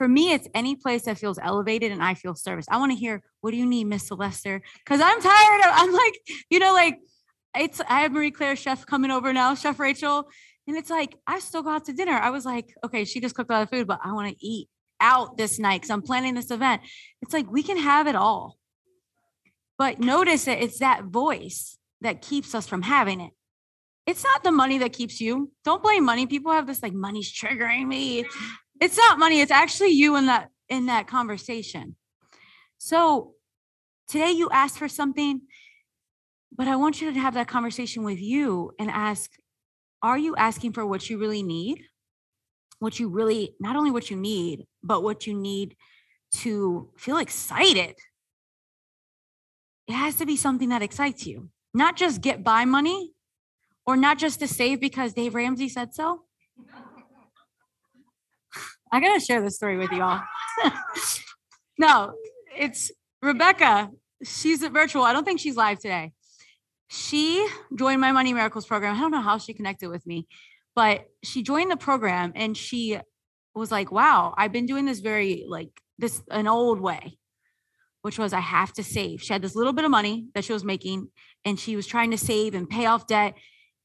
For 0.00 0.08
me, 0.08 0.32
it's 0.32 0.48
any 0.54 0.76
place 0.76 1.02
that 1.02 1.18
feels 1.18 1.38
elevated 1.38 1.92
and 1.92 2.02
I 2.02 2.14
feel 2.14 2.34
service. 2.34 2.64
I 2.70 2.78
want 2.78 2.90
to 2.90 2.96
hear, 2.96 3.22
what 3.42 3.50
do 3.50 3.58
you 3.58 3.66
need, 3.66 3.84
Miss 3.84 4.08
Sylvester? 4.08 4.62
Because 4.78 4.98
I'm 4.98 5.20
tired 5.20 5.60
of, 5.60 5.66
I'm 5.74 5.92
like, 5.92 6.14
you 6.48 6.58
know, 6.58 6.72
like 6.72 7.00
it's 7.54 7.82
I 7.86 8.00
have 8.00 8.10
Marie 8.10 8.30
Claire 8.30 8.56
chef 8.56 8.86
coming 8.86 9.10
over 9.10 9.30
now, 9.34 9.54
Chef 9.54 9.78
Rachel. 9.78 10.30
And 10.66 10.78
it's 10.78 10.88
like, 10.88 11.16
I 11.26 11.38
still 11.38 11.62
go 11.62 11.68
out 11.68 11.84
to 11.84 11.92
dinner. 11.92 12.12
I 12.12 12.30
was 12.30 12.46
like, 12.46 12.74
okay, 12.82 13.04
she 13.04 13.20
just 13.20 13.34
cooked 13.34 13.50
a 13.50 13.52
lot 13.52 13.62
of 13.62 13.68
food, 13.68 13.86
but 13.86 14.00
I 14.02 14.14
want 14.14 14.34
to 14.34 14.46
eat 14.46 14.70
out 15.02 15.36
this 15.36 15.58
night 15.58 15.82
because 15.82 15.90
I'm 15.90 16.00
planning 16.00 16.32
this 16.32 16.50
event. 16.50 16.80
It's 17.20 17.34
like 17.34 17.52
we 17.52 17.62
can 17.62 17.76
have 17.76 18.06
it 18.06 18.16
all. 18.16 18.56
But 19.76 20.00
notice 20.00 20.46
that 20.46 20.62
it's 20.62 20.78
that 20.78 21.04
voice 21.04 21.76
that 22.00 22.22
keeps 22.22 22.54
us 22.54 22.66
from 22.66 22.80
having 22.80 23.20
it. 23.20 23.32
It's 24.06 24.24
not 24.24 24.44
the 24.44 24.50
money 24.50 24.78
that 24.78 24.94
keeps 24.94 25.20
you. 25.20 25.52
Don't 25.62 25.82
blame 25.82 26.06
money. 26.06 26.26
People 26.26 26.52
have 26.52 26.66
this 26.66 26.82
like 26.82 26.94
money's 26.94 27.30
triggering 27.30 27.86
me. 27.86 28.24
It's 28.80 28.96
not 28.96 29.18
money. 29.18 29.40
It's 29.40 29.50
actually 29.50 29.90
you 29.90 30.16
in 30.16 30.26
that 30.26 30.50
in 30.68 30.86
that 30.86 31.06
conversation. 31.06 31.96
So 32.78 33.34
today 34.08 34.30
you 34.30 34.48
asked 34.50 34.78
for 34.78 34.88
something, 34.88 35.42
but 36.56 36.68
I 36.68 36.76
want 36.76 37.00
you 37.00 37.12
to 37.12 37.18
have 37.18 37.34
that 37.34 37.48
conversation 37.48 38.04
with 38.04 38.20
you 38.20 38.72
and 38.78 38.90
ask, 38.90 39.30
are 40.02 40.18
you 40.18 40.34
asking 40.36 40.72
for 40.72 40.86
what 40.86 41.10
you 41.10 41.18
really 41.18 41.42
need? 41.42 41.82
What 42.78 42.98
you 42.98 43.08
really, 43.08 43.54
not 43.60 43.76
only 43.76 43.90
what 43.90 44.10
you 44.10 44.16
need, 44.16 44.66
but 44.82 45.02
what 45.02 45.26
you 45.26 45.34
need 45.34 45.76
to 46.32 46.90
feel 46.96 47.18
excited 47.18 47.96
it 49.90 49.94
has 49.94 50.14
to 50.14 50.26
be 50.26 50.36
something 50.36 50.68
that 50.68 50.82
excites 50.82 51.26
you, 51.26 51.50
not 51.74 51.96
just 51.96 52.20
get 52.20 52.44
by 52.44 52.64
money 52.64 53.12
or 53.84 53.96
not 53.96 54.18
just 54.18 54.38
to 54.38 54.46
save 54.46 54.78
because 54.78 55.14
Dave 55.14 55.34
Ramsey 55.34 55.68
said 55.68 55.92
so. 55.92 56.22
I 58.92 59.00
got 59.00 59.14
to 59.14 59.20
share 59.20 59.42
this 59.42 59.56
story 59.56 59.76
with 59.76 59.90
you 59.92 60.02
all. 60.02 60.20
no, 61.78 62.12
it's 62.56 62.90
Rebecca. 63.22 63.90
She's 64.24 64.62
at 64.62 64.72
virtual. 64.72 65.04
I 65.04 65.12
don't 65.12 65.24
think 65.24 65.40
she's 65.40 65.56
live 65.56 65.78
today. 65.78 66.12
She 66.88 67.46
joined 67.76 68.00
my 68.00 68.12
Money 68.12 68.32
Miracles 68.32 68.66
program. 68.66 68.96
I 68.96 69.00
don't 69.00 69.12
know 69.12 69.20
how 69.20 69.38
she 69.38 69.54
connected 69.54 69.88
with 69.88 70.06
me, 70.06 70.26
but 70.74 71.04
she 71.22 71.42
joined 71.42 71.70
the 71.70 71.76
program 71.76 72.32
and 72.34 72.56
she 72.56 72.98
was 73.54 73.70
like, 73.70 73.92
wow, 73.92 74.34
I've 74.36 74.52
been 74.52 74.66
doing 74.66 74.86
this 74.86 75.00
very 75.00 75.44
like 75.48 75.70
this 75.98 76.22
an 76.30 76.48
old 76.48 76.80
way 76.80 77.18
which 78.02 78.18
was 78.18 78.32
I 78.32 78.40
have 78.40 78.72
to 78.74 78.84
save. 78.84 79.22
She 79.22 79.32
had 79.32 79.42
this 79.42 79.54
little 79.54 79.72
bit 79.72 79.84
of 79.84 79.90
money 79.90 80.26
that 80.34 80.44
she 80.44 80.52
was 80.52 80.64
making 80.64 81.08
and 81.44 81.58
she 81.58 81.76
was 81.76 81.86
trying 81.86 82.10
to 82.12 82.18
save 82.18 82.54
and 82.54 82.68
pay 82.68 82.86
off 82.86 83.06
debt. 83.06 83.34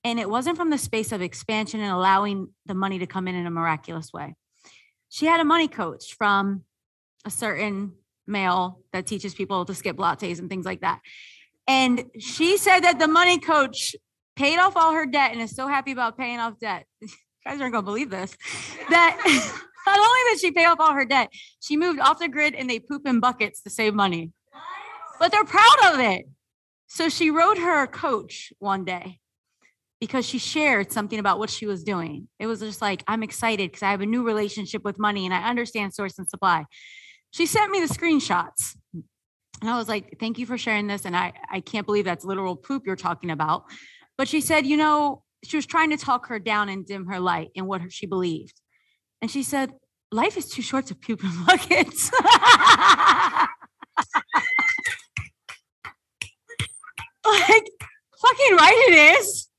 And 0.03 0.19
it 0.19 0.29
wasn't 0.29 0.57
from 0.57 0.69
the 0.69 0.77
space 0.77 1.11
of 1.11 1.21
expansion 1.21 1.79
and 1.79 1.91
allowing 1.91 2.49
the 2.65 2.75
money 2.75 2.99
to 2.99 3.07
come 3.07 3.27
in 3.27 3.35
in 3.35 3.47
a 3.47 3.51
miraculous 3.51 4.13
way. 4.13 4.35
She 5.15 5.27
had 5.27 5.39
a 5.39 5.45
money 5.45 5.69
coach 5.69 6.13
from 6.17 6.65
a 7.23 7.29
certain 7.29 7.93
male 8.27 8.81
that 8.91 9.07
teaches 9.07 9.33
people 9.33 9.63
to 9.63 9.73
skip 9.73 9.95
lattes 9.95 10.39
and 10.39 10.49
things 10.49 10.65
like 10.65 10.81
that. 10.81 10.99
And 11.69 12.03
she 12.19 12.57
said 12.57 12.81
that 12.81 12.99
the 12.99 13.07
money 13.07 13.39
coach 13.39 13.95
paid 14.35 14.57
off 14.59 14.75
all 14.75 14.91
her 14.91 15.05
debt 15.05 15.31
and 15.31 15.41
is 15.41 15.55
so 15.55 15.69
happy 15.69 15.93
about 15.93 16.17
paying 16.17 16.39
off 16.39 16.59
debt. 16.59 16.85
You 17.45 17.51
guys 17.51 17.61
aren't 17.61 17.75
to 17.75 17.81
believe 17.83 18.09
this. 18.09 18.35
That 18.89 19.15
Not 19.85 19.99
only 19.99 20.19
did 20.31 20.39
she 20.39 20.51
pay 20.51 20.65
off 20.65 20.79
all 20.79 20.93
her 20.93 21.05
debt, 21.05 21.29
she 21.61 21.77
moved 21.77 21.99
off 21.99 22.19
the 22.19 22.27
grid 22.27 22.53
and 22.53 22.69
they 22.69 22.79
poop 22.79 23.07
in 23.07 23.19
buckets 23.21 23.61
to 23.61 23.69
save 23.69 23.93
money. 23.93 24.31
But 25.19 25.31
they're 25.31 25.45
proud 25.45 25.93
of 25.93 25.99
it. 25.99 26.25
So 26.87 27.07
she 27.07 27.29
wrote 27.29 27.57
her 27.59 27.87
coach 27.87 28.51
one 28.59 28.83
day 28.83 29.19
because 30.05 30.25
she 30.25 30.37
shared 30.37 30.91
something 30.91 31.17
about 31.17 31.39
what 31.39 31.49
she 31.49 31.65
was 31.65 31.83
doing. 31.83 32.27
It 32.39 32.45
was 32.45 32.59
just 32.59 32.81
like, 32.81 33.03
I'm 33.07 33.23
excited 33.23 33.71
because 33.71 33.81
I 33.81 33.89
have 33.91 34.01
a 34.01 34.05
new 34.05 34.23
relationship 34.23 34.83
with 34.83 34.99
money 34.99 35.25
and 35.25 35.33
I 35.33 35.49
understand 35.49 35.93
source 35.93 36.19
and 36.19 36.29
supply. 36.29 36.65
She 37.31 37.47
sent 37.47 37.71
me 37.71 37.79
the 37.79 37.91
screenshots. 37.91 38.75
And 38.93 39.69
I 39.69 39.77
was 39.77 39.89
like, 39.89 40.17
thank 40.19 40.37
you 40.37 40.45
for 40.45 40.57
sharing 40.57 40.85
this. 40.85 41.05
And 41.05 41.17
I, 41.17 41.33
I 41.51 41.59
can't 41.59 41.87
believe 41.87 42.05
that's 42.05 42.23
literal 42.23 42.55
poop 42.55 42.85
you're 42.85 42.95
talking 42.95 43.31
about. 43.31 43.63
But 44.17 44.27
she 44.27 44.41
said, 44.41 44.67
you 44.67 44.77
know, 44.77 45.23
she 45.43 45.57
was 45.57 45.65
trying 45.65 45.89
to 45.89 45.97
talk 45.97 46.27
her 46.27 46.37
down 46.37 46.69
and 46.69 46.85
dim 46.85 47.07
her 47.07 47.19
light 47.19 47.49
in 47.55 47.65
what 47.65 47.81
she 47.91 48.05
believed. 48.05 48.61
And 49.21 49.31
she 49.31 49.41
said, 49.43 49.71
Life 50.11 50.37
is 50.37 50.49
too 50.49 50.61
short 50.61 50.85
to 50.87 50.95
poop 50.95 51.23
in 51.23 51.31
buckets. 51.45 52.11
like, 57.25 57.65
fucking 58.21 58.55
right 58.55 58.85
it 58.87 59.17
is. 59.19 59.49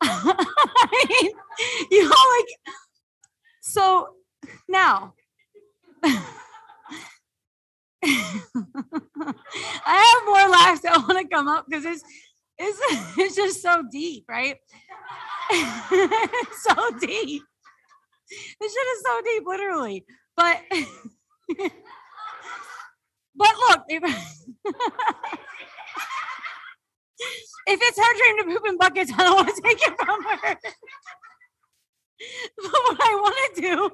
I 0.00 0.86
mean, 1.22 1.32
you 1.90 2.02
know, 2.04 2.08
like, 2.08 2.46
so 3.60 4.08
now. 4.68 5.14
I 9.84 10.14
have 10.14 10.22
more 10.26 10.48
laughs 10.48 10.80
that 10.82 11.04
want 11.08 11.18
to 11.18 11.24
come 11.48 11.56
up 11.56 11.66
because 11.68 11.84
it's 11.84 12.02
it's 12.58 12.78
it's 13.18 13.36
just 13.36 13.62
so 13.62 13.82
deep, 13.90 14.24
right? 14.28 14.56
so 15.50 16.74
deep. 17.00 17.42
This 18.60 18.72
shit 18.74 18.86
is 18.86 19.02
so 19.04 19.20
deep, 19.24 19.42
literally. 19.46 20.04
But 20.36 20.60
but 23.34 23.54
look, 23.68 23.80
if, 23.88 24.02
if 27.66 27.80
it's 27.82 27.98
her 27.98 28.14
dream 28.16 28.38
to 28.38 28.44
poop 28.44 28.68
in 28.68 28.76
buckets, 28.76 29.12
I 29.16 29.24
don't 29.24 29.36
want 29.36 29.48
to 29.54 29.62
take 29.62 29.80
it 29.80 29.94
from 29.98 30.22
her. 30.24 30.58
but 32.56 32.72
what 32.72 33.00
I 33.00 33.14
want 33.14 33.54
to 33.54 33.60
do 33.60 33.90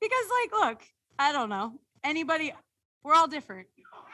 because 0.00 0.26
like 0.42 0.52
look, 0.52 0.82
I 1.18 1.32
don't 1.32 1.48
know. 1.48 1.80
Anybody 2.04 2.52
we're 3.04 3.14
all 3.14 3.28
different. 3.28 3.68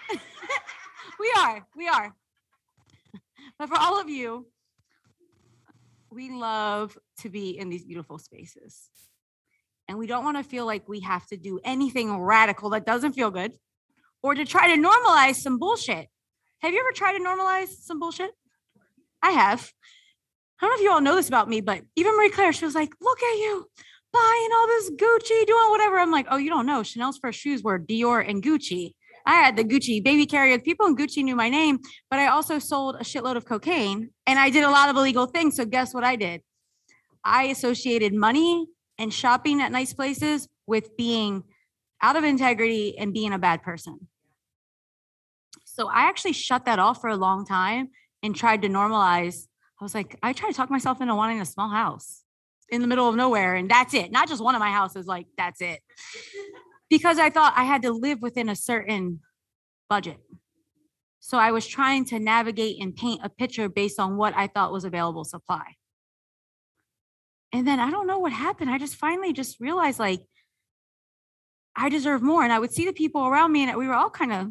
we 1.20 1.32
are. 1.38 1.66
We 1.76 1.88
are. 1.88 2.14
But 3.58 3.68
for 3.68 3.78
all 3.78 4.00
of 4.00 4.08
you, 4.08 4.46
we 6.10 6.30
love 6.30 6.96
to 7.20 7.28
be 7.28 7.58
in 7.58 7.68
these 7.68 7.84
beautiful 7.84 8.18
spaces. 8.18 8.88
And 9.88 9.98
we 9.98 10.06
don't 10.06 10.24
want 10.24 10.36
to 10.36 10.44
feel 10.44 10.66
like 10.66 10.88
we 10.88 11.00
have 11.00 11.26
to 11.28 11.36
do 11.36 11.60
anything 11.64 12.16
radical 12.18 12.70
that 12.70 12.86
doesn't 12.86 13.14
feel 13.14 13.30
good 13.30 13.52
or 14.22 14.34
to 14.34 14.44
try 14.44 14.74
to 14.74 14.80
normalize 14.80 15.36
some 15.36 15.58
bullshit. 15.58 16.08
Have 16.60 16.72
you 16.72 16.80
ever 16.80 16.92
tried 16.92 17.16
to 17.16 17.24
normalize 17.24 17.68
some 17.68 17.98
bullshit? 17.98 18.30
I 19.22 19.30
have. 19.30 19.72
I 20.60 20.66
don't 20.66 20.70
know 20.70 20.76
if 20.76 20.82
you 20.82 20.92
all 20.92 21.00
know 21.00 21.14
this 21.14 21.28
about 21.28 21.48
me, 21.48 21.60
but 21.60 21.82
even 21.96 22.16
Marie 22.16 22.30
Claire, 22.30 22.52
she 22.52 22.64
was 22.64 22.74
like, 22.74 22.92
look 23.00 23.22
at 23.22 23.38
you 23.38 23.66
buying 24.12 24.48
all 24.54 24.66
this 24.66 24.90
Gucci, 24.90 25.46
doing 25.46 25.70
whatever. 25.70 25.98
I'm 25.98 26.10
like, 26.10 26.26
oh, 26.30 26.36
you 26.36 26.50
don't 26.50 26.66
know. 26.66 26.82
Chanel's 26.82 27.18
first 27.18 27.38
shoes 27.38 27.62
were 27.62 27.78
Dior 27.78 28.28
and 28.28 28.42
Gucci. 28.42 28.94
I 29.28 29.34
had 29.34 29.56
the 29.56 29.64
Gucci 29.64 30.02
baby 30.02 30.24
carrier. 30.24 30.58
People 30.58 30.86
in 30.86 30.96
Gucci 30.96 31.22
knew 31.22 31.36
my 31.36 31.50
name, 31.50 31.80
but 32.10 32.18
I 32.18 32.28
also 32.28 32.58
sold 32.58 32.96
a 32.96 33.04
shitload 33.04 33.36
of 33.36 33.44
cocaine 33.44 34.08
and 34.26 34.38
I 34.38 34.48
did 34.48 34.64
a 34.64 34.70
lot 34.70 34.88
of 34.88 34.96
illegal 34.96 35.26
things. 35.26 35.56
So 35.56 35.66
guess 35.66 35.92
what 35.92 36.02
I 36.02 36.16
did? 36.16 36.40
I 37.22 37.44
associated 37.44 38.14
money 38.14 38.66
and 38.96 39.12
shopping 39.12 39.60
at 39.60 39.70
nice 39.70 39.92
places 39.92 40.48
with 40.66 40.96
being 40.96 41.44
out 42.00 42.16
of 42.16 42.24
integrity 42.24 42.96
and 42.96 43.12
being 43.12 43.34
a 43.34 43.38
bad 43.38 43.62
person. 43.62 44.08
So 45.66 45.88
I 45.88 46.08
actually 46.08 46.32
shut 46.32 46.64
that 46.64 46.78
off 46.78 47.02
for 47.02 47.10
a 47.10 47.16
long 47.16 47.44
time 47.44 47.90
and 48.22 48.34
tried 48.34 48.62
to 48.62 48.68
normalize. 48.68 49.46
I 49.78 49.84
was 49.84 49.94
like, 49.94 50.18
I 50.22 50.32
tried 50.32 50.52
to 50.52 50.56
talk 50.56 50.70
myself 50.70 51.02
into 51.02 51.14
wanting 51.14 51.42
a 51.42 51.46
small 51.46 51.68
house 51.68 52.22
in 52.70 52.80
the 52.80 52.86
middle 52.86 53.08
of 53.08 53.14
nowhere, 53.14 53.54
and 53.54 53.70
that's 53.70 53.94
it. 53.94 54.10
Not 54.10 54.28
just 54.28 54.42
one 54.42 54.54
of 54.54 54.58
my 54.58 54.70
houses, 54.70 55.06
like 55.06 55.26
that's 55.36 55.60
it 55.60 55.80
because 56.90 57.18
I 57.18 57.30
thought 57.30 57.54
I 57.56 57.64
had 57.64 57.82
to 57.82 57.92
live 57.92 58.22
within 58.22 58.48
a 58.48 58.56
certain 58.56 59.20
budget. 59.88 60.18
So 61.20 61.38
I 61.38 61.50
was 61.50 61.66
trying 61.66 62.04
to 62.06 62.18
navigate 62.18 62.80
and 62.80 62.94
paint 62.94 63.20
a 63.22 63.28
picture 63.28 63.68
based 63.68 63.98
on 63.98 64.16
what 64.16 64.34
I 64.36 64.46
thought 64.46 64.72
was 64.72 64.84
available 64.84 65.24
supply. 65.24 65.74
And 67.52 67.66
then 67.66 67.80
I 67.80 67.90
don't 67.90 68.06
know 68.06 68.18
what 68.18 68.32
happened. 68.32 68.70
I 68.70 68.78
just 68.78 68.96
finally 68.96 69.32
just 69.32 69.60
realized 69.60 69.98
like 69.98 70.20
I 71.74 71.88
deserve 71.88 72.22
more. 72.22 72.42
And 72.42 72.52
I 72.52 72.58
would 72.58 72.72
see 72.72 72.84
the 72.84 72.92
people 72.92 73.26
around 73.26 73.52
me 73.52 73.68
and 73.68 73.76
we 73.76 73.86
were 73.86 73.94
all 73.94 74.10
kind 74.10 74.32
of 74.32 74.48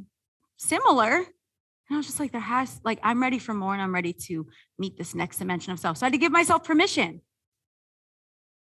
similar. 0.57 1.15
And 1.15 1.95
I 1.95 1.97
was 1.97 2.05
just 2.05 2.19
like, 2.19 2.31
there 2.31 2.41
has 2.41 2.79
like 2.83 2.99
I'm 3.03 3.21
ready 3.21 3.39
for 3.39 3.53
more 3.53 3.73
and 3.73 3.81
I'm 3.81 3.93
ready 3.93 4.13
to 4.27 4.47
meet 4.77 4.97
this 4.97 5.15
next 5.15 5.37
dimension 5.37 5.73
of 5.73 5.79
self. 5.79 5.97
So 5.97 6.05
I 6.05 6.07
had 6.07 6.13
to 6.13 6.19
give 6.19 6.31
myself 6.31 6.63
permission. 6.63 7.21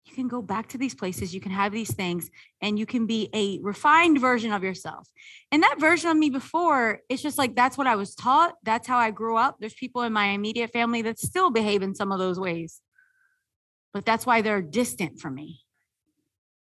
You 0.09 0.15
can 0.15 0.27
go 0.27 0.41
back 0.41 0.69
to 0.69 0.77
these 0.77 0.95
places, 0.95 1.33
you 1.33 1.41
can 1.41 1.51
have 1.51 1.71
these 1.71 1.93
things, 1.93 2.29
and 2.61 2.77
you 2.77 2.85
can 2.85 3.05
be 3.05 3.29
a 3.33 3.59
refined 3.61 4.19
version 4.19 4.51
of 4.51 4.63
yourself. 4.63 5.07
And 5.51 5.63
that 5.63 5.79
version 5.79 6.09
of 6.09 6.17
me 6.17 6.29
before, 6.29 6.99
it's 7.09 7.21
just 7.21 7.37
like 7.37 7.55
that's 7.55 7.77
what 7.77 7.87
I 7.87 7.95
was 7.95 8.15
taught. 8.15 8.55
That's 8.63 8.87
how 8.87 8.97
I 8.97 9.11
grew 9.11 9.37
up. 9.37 9.57
There's 9.59 9.73
people 9.73 10.01
in 10.03 10.13
my 10.13 10.27
immediate 10.27 10.71
family 10.71 11.01
that 11.03 11.19
still 11.19 11.51
behave 11.51 11.81
in 11.81 11.95
some 11.95 12.11
of 12.11 12.19
those 12.19 12.39
ways. 12.39 12.81
But 13.93 14.05
that's 14.05 14.25
why 14.25 14.41
they're 14.41 14.61
distant 14.61 15.19
from 15.19 15.35
me 15.35 15.61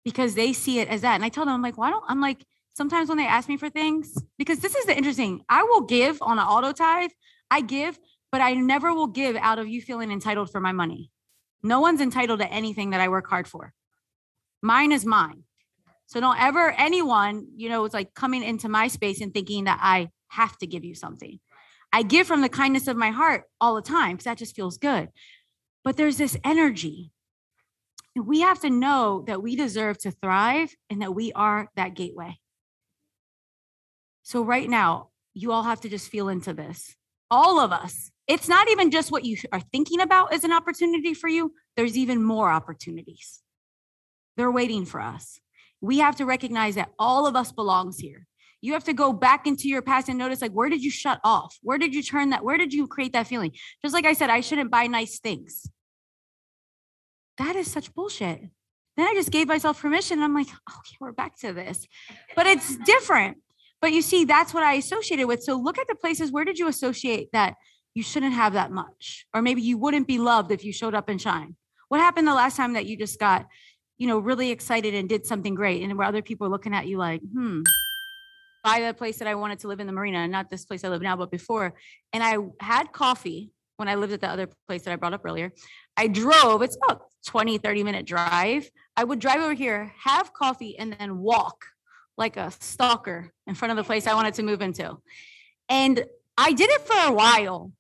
because 0.05 0.35
they 0.35 0.53
see 0.53 0.81
it 0.81 0.89
as 0.89 1.03
that. 1.03 1.17
And 1.17 1.25
I 1.25 1.29
tell 1.29 1.45
them, 1.45 1.55
I'm 1.55 1.63
like, 1.63 1.77
why 1.77 1.91
don't 1.91 2.05
I'm 2.09 2.21
like, 2.21 2.45
sometimes 2.75 3.09
when 3.09 3.19
they 3.19 3.27
ask 3.27 3.49
me 3.49 3.57
for 3.57 3.69
things, 3.69 4.17
because 4.39 4.61
this 4.61 4.75
is 4.75 4.87
the 4.87 4.97
interesting, 4.97 5.43
I 5.49 5.65
will 5.65 5.83
give 5.83 6.23
on 6.23 6.39
an 6.39 6.47
auto 6.47 6.73
tithe, 6.73 7.11
I 7.51 7.61
give, 7.61 7.99
but 8.33 8.41
I 8.41 8.55
never 8.55 8.95
will 8.95 9.09
give 9.09 9.37
out 9.37 9.59
of 9.59 9.69
you 9.69 9.83
feeling 9.83 10.11
entitled 10.11 10.51
for 10.51 10.61
my 10.61 10.73
money. 10.73 11.11
No 11.63 11.81
one's 11.81 12.01
entitled 12.01 12.41
to 12.41 12.53
anything 12.53 12.91
that 12.91 13.01
I 13.01 13.09
work 13.09 13.29
hard 13.29 13.49
for. 13.49 13.73
Mine 14.63 14.93
is 14.93 15.05
mine. 15.05 15.45
So 16.07 16.21
don't 16.21 16.41
ever 16.41 16.71
anyone, 16.73 17.49
you 17.57 17.69
know, 17.69 17.85
it's 17.85 17.95
like 17.95 18.15
coming 18.15 18.43
into 18.43 18.69
my 18.69 18.89
space 18.89 19.21
and 19.21 19.33
thinking 19.33 19.65
that 19.65 19.79
I 19.83 20.11
have 20.29 20.57
to 20.59 20.67
give 20.67 20.85
you 20.85 20.95
something. 20.95 21.39
I 21.93 22.03
give 22.03 22.27
from 22.27 22.41
the 22.41 22.49
kindness 22.49 22.87
of 22.87 22.97
my 22.97 23.11
heart 23.11 23.45
all 23.61 23.75
the 23.75 23.83
time 23.83 24.13
because 24.13 24.25
that 24.25 24.39
just 24.39 24.57
feels 24.57 24.79
good. 24.79 25.09
But 25.85 25.97
there's 25.97 26.17
this 26.17 26.37
energy. 26.45 27.13
We 28.15 28.41
have 28.41 28.61
to 28.61 28.71
know 28.71 29.25
that 29.27 29.43
we 29.43 29.57
deserve 29.57 29.99
to 29.99 30.11
thrive 30.11 30.75
and 30.91 31.03
that 31.03 31.15
we 31.15 31.33
are 31.33 31.69
that 31.77 31.95
gateway. 31.95 32.39
So 34.23 34.43
right 34.43 34.69
now, 34.69 35.09
you 35.35 35.53
all 35.53 35.63
have 35.63 35.81
to 35.83 35.89
just 35.89 36.11
feel 36.11 36.29
into 36.29 36.53
this. 36.53 36.97
All 37.31 37.61
of 37.61 37.73
us 37.73 38.11
it's 38.29 38.47
not 38.47 38.71
even 38.71 38.91
just 38.91 39.11
what 39.11 39.25
you 39.25 39.39
are 39.53 39.61
thinking 39.73 40.01
about 40.01 40.35
as 40.35 40.45
an 40.45 40.53
opportunity 40.53 41.15
for 41.15 41.29
you, 41.29 41.55
there's 41.77 41.97
even 41.97 42.23
more 42.23 42.51
opportunities. 42.51 43.41
They're 44.37 44.51
waiting 44.51 44.85
for 44.85 45.01
us. 45.01 45.41
We 45.81 45.99
have 46.01 46.17
to 46.17 46.27
recognize 46.27 46.75
that 46.75 46.91
all 46.99 47.27
of 47.27 47.35
us 47.35 47.51
belongs 47.51 47.99
here. 47.99 48.27
You 48.61 48.75
have 48.75 48.85
to 48.85 48.93
go 48.93 49.13
back 49.13 49.47
into 49.47 49.69
your 49.69 49.81
past 49.81 50.09
and 50.09 50.19
notice 50.19 50.43
like 50.43 50.53
where 50.53 50.69
did 50.69 50.85
you 50.85 50.91
shut 50.91 51.21
off? 51.25 51.57
Where 51.63 51.79
did 51.79 51.95
you 51.95 52.03
turn 52.03 52.31
that? 52.31 52.45
Where 52.45 52.59
did 52.59 52.75
you 52.75 52.87
create 52.87 53.15
that 53.15 53.27
feeling? 53.27 53.53
Just 53.83 53.95
like 53.95 54.05
I 54.05 54.13
said, 54.13 54.31
I 54.31 54.41
shouldn't 54.41 54.71
buy 54.71 54.87
nice 54.89 55.19
things. 55.19 55.71
That 57.39 57.57
is 57.57 57.71
such 57.71 57.95
bullshit. 57.95 58.43
Then 58.97 59.07
I 59.07 59.15
just 59.15 59.31
gave 59.31 59.47
myself 59.47 59.81
permission. 59.81 60.21
I'm 60.23 60.35
like, 60.35 60.49
okay, 60.49 60.97
we're 61.01 61.13
back 61.13 61.39
to 61.39 61.53
this. 61.53 61.87
But 62.35 62.47
it's 62.47 62.77
different. 62.79 63.39
But 63.81 63.93
you 63.93 64.03
see, 64.03 64.25
that's 64.25 64.53
what 64.53 64.63
I 64.63 64.75
associated 64.75 65.27
with. 65.27 65.43
So 65.43 65.55
look 65.55 65.79
at 65.79 65.87
the 65.87 65.95
places 65.95 66.33
where 66.33 66.45
did 66.45 66.59
you 66.59 66.69
associate 66.69 67.31
that 67.33 67.55
you 67.99 68.05
shouldn't 68.05 68.35
have 68.35 68.53
that 68.53 68.71
much. 68.71 69.27
Or 69.35 69.43
maybe 69.43 69.61
you 69.61 69.77
wouldn't 69.77 70.07
be 70.07 70.19
loved 70.19 70.53
if 70.53 70.65
you 70.65 70.73
showed 70.73 70.95
up 70.95 71.09
and 71.09 71.21
shine. 71.21 71.57
What 71.89 72.01
happened 72.01 72.29
the 72.29 72.35
last 72.35 72.57
time 72.57 72.75
that 72.75 72.87
you 72.87 72.97
just 72.97 73.19
got, 73.19 73.47
you 73.97 74.07
know, 74.07 74.21
really 74.21 74.53
excited 74.53 74.95
and 74.95 75.09
did 75.09 75.27
something 75.27 75.55
great 75.55 75.83
and 75.83 75.99
where 75.99 76.07
other 76.07 76.23
people 76.23 76.47
are 76.47 76.51
looking 76.51 76.75
at 76.75 76.87
you 76.87 76.97
like, 76.97 77.21
hmm, 77.23 77.63
buy 78.63 78.83
the 78.83 78.95
place 78.95 79.19
that 79.19 79.27
I 79.27 79.35
wanted 79.35 79.59
to 79.61 79.69
live 79.69 79.81
in 79.81 79.89
the 79.89 79.93
marina, 79.93 80.29
not 80.29 80.49
this 80.49 80.65
place 80.65 80.85
I 80.85 80.91
live 80.91 81.03
now, 81.03 81.17
but 81.17 81.31
before. 81.31 81.75
And 82.13 82.23
I 82.23 82.37
had 82.61 82.93
coffee 82.93 83.51
when 83.79 83.89
I 83.89 83.97
lived 83.97 84.13
at 84.13 84.21
the 84.21 84.29
other 84.29 84.49
place 84.69 84.83
that 84.83 84.93
I 84.93 84.97
brought 84.97 85.15
up 85.15 85.23
earlier. 85.25 85.53
I 85.97 86.07
drove, 86.07 86.63
it's 86.63 86.77
about 86.77 87.03
20, 87.27 87.59
30 87.59 87.83
minute 87.83 88.07
drive. 88.07 88.71
I 88.97 89.03
would 89.03 89.19
drive 89.19 89.41
over 89.41 89.55
here, 89.55 89.93
have 90.05 90.33
coffee, 90.33 90.79
and 90.79 90.93
then 90.93 91.19
walk 91.19 91.65
like 92.19 92.37
a 92.37 92.51
stalker 92.61 93.33
in 93.47 93.55
front 93.55 93.71
of 93.71 93.77
the 93.77 93.85
place 93.85 94.07
I 94.07 94.15
wanted 94.15 94.35
to 94.35 94.43
move 94.43 94.61
into. 94.61 94.99
And 95.69 96.05
I 96.37 96.53
did 96.53 96.69
it 96.71 96.83
for 96.83 96.97
a 97.09 97.13
while 97.13 97.73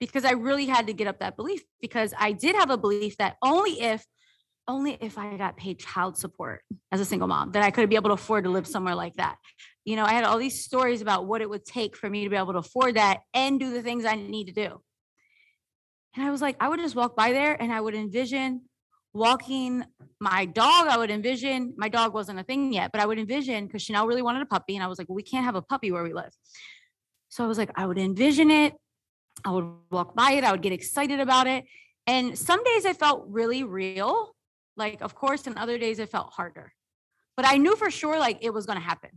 because 0.00 0.24
I 0.24 0.32
really 0.32 0.66
had 0.66 0.88
to 0.88 0.92
get 0.92 1.06
up 1.06 1.20
that 1.20 1.36
belief 1.36 1.62
because 1.80 2.12
I 2.18 2.32
did 2.32 2.56
have 2.56 2.70
a 2.70 2.76
belief 2.76 3.18
that 3.18 3.36
only 3.42 3.80
if 3.80 4.04
only 4.68 4.96
if 5.00 5.18
I 5.18 5.36
got 5.36 5.56
paid 5.56 5.80
child 5.80 6.16
support 6.16 6.62
as 6.92 7.00
a 7.00 7.04
single 7.04 7.28
mom 7.28 7.52
that 7.52 7.64
I 7.64 7.70
could 7.70 7.88
be 7.88 7.96
able 7.96 8.10
to 8.10 8.14
afford 8.14 8.44
to 8.44 8.50
live 8.50 8.66
somewhere 8.66 8.94
like 8.94 9.14
that. 9.14 9.36
You 9.84 9.96
know, 9.96 10.04
I 10.04 10.12
had 10.12 10.24
all 10.24 10.38
these 10.38 10.64
stories 10.64 11.02
about 11.02 11.26
what 11.26 11.42
it 11.42 11.50
would 11.50 11.64
take 11.64 11.96
for 11.96 12.08
me 12.08 12.24
to 12.24 12.30
be 12.30 12.36
able 12.36 12.52
to 12.52 12.60
afford 12.60 12.94
that 12.94 13.20
and 13.34 13.58
do 13.58 13.72
the 13.72 13.82
things 13.82 14.04
I 14.04 14.14
need 14.14 14.46
to 14.46 14.52
do. 14.52 14.80
And 16.14 16.24
I 16.24 16.30
was 16.30 16.40
like, 16.40 16.56
I 16.60 16.68
would 16.68 16.78
just 16.78 16.94
walk 16.94 17.16
by 17.16 17.32
there 17.32 17.60
and 17.60 17.72
I 17.72 17.80
would 17.80 17.94
envision 17.94 18.62
walking 19.14 19.84
my 20.20 20.46
dog. 20.46 20.88
I 20.88 20.96
would 20.96 21.10
envision 21.10 21.74
my 21.76 21.88
dog 21.88 22.14
wasn't 22.14 22.40
a 22.40 22.42
thing 22.42 22.72
yet, 22.72 22.92
but 22.92 23.00
I 23.00 23.06
would 23.06 23.18
envision 23.18 23.66
because 23.66 23.82
Chanel 23.82 24.06
really 24.06 24.22
wanted 24.22 24.42
a 24.42 24.46
puppy. 24.46 24.74
And 24.76 24.84
I 24.84 24.86
was 24.86 24.98
like, 24.98 25.08
well, 25.08 25.16
we 25.16 25.22
can't 25.22 25.44
have 25.44 25.54
a 25.54 25.62
puppy 25.62 25.92
where 25.92 26.02
we 26.02 26.12
live. 26.12 26.32
So 27.28 27.44
I 27.44 27.46
was 27.46 27.58
like, 27.58 27.70
I 27.74 27.86
would 27.86 27.98
envision 27.98 28.50
it. 28.50 28.74
I 29.44 29.50
would 29.50 29.70
walk 29.90 30.14
by 30.14 30.32
it, 30.32 30.44
I 30.44 30.52
would 30.52 30.62
get 30.62 30.72
excited 30.72 31.20
about 31.20 31.46
it. 31.46 31.64
And 32.06 32.38
some 32.38 32.62
days 32.64 32.84
I 32.84 32.92
felt 32.92 33.24
really 33.28 33.64
real, 33.64 34.34
like, 34.76 35.00
of 35.00 35.14
course, 35.14 35.46
and 35.46 35.56
other 35.56 35.78
days 35.78 35.98
it 35.98 36.10
felt 36.10 36.32
harder. 36.32 36.72
But 37.36 37.46
I 37.48 37.56
knew 37.56 37.76
for 37.76 37.90
sure 37.90 38.18
like 38.18 38.38
it 38.42 38.52
was 38.52 38.66
going 38.66 38.78
to 38.78 38.84
happen. 38.84 39.10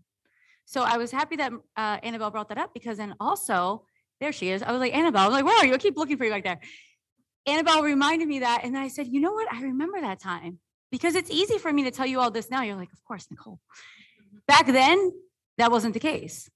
So 0.65 0.81
I 0.83 0.97
was 0.97 1.11
happy 1.11 1.35
that 1.35 1.51
uh, 1.75 1.97
Annabelle 2.01 2.31
brought 2.31 2.49
that 2.49 2.57
up 2.57 2.73
because 2.73 2.97
then 2.97 3.13
also, 3.19 3.85
there 4.19 4.31
she 4.31 4.49
is. 4.49 4.63
I 4.63 4.71
was 4.71 4.79
like, 4.79 4.95
Annabelle, 4.95 5.23
I 5.23 5.27
was 5.27 5.33
like, 5.33 5.45
where 5.45 5.57
are 5.57 5.65
you? 5.65 5.73
I 5.73 5.77
keep 5.77 5.97
looking 5.97 6.17
for 6.17 6.25
you 6.25 6.31
right 6.31 6.43
there. 6.43 6.59
Annabelle 7.47 7.83
reminded 7.83 8.27
me 8.27 8.39
that. 8.39 8.61
And 8.63 8.77
I 8.77 8.87
said, 8.87 9.07
you 9.07 9.21
know 9.21 9.33
what? 9.33 9.51
I 9.51 9.61
remember 9.61 10.01
that 10.01 10.19
time 10.19 10.59
because 10.91 11.15
it's 11.15 11.29
easy 11.29 11.57
for 11.57 11.71
me 11.71 11.83
to 11.83 11.91
tell 11.91 12.05
you 12.05 12.19
all 12.19 12.31
this 12.31 12.49
now. 12.49 12.61
You're 12.61 12.75
like, 12.75 12.93
of 12.93 13.03
course, 13.03 13.27
Nicole. 13.29 13.59
Back 14.47 14.67
then, 14.67 15.11
that 15.57 15.71
wasn't 15.71 15.93
the 15.93 15.99
case 15.99 16.49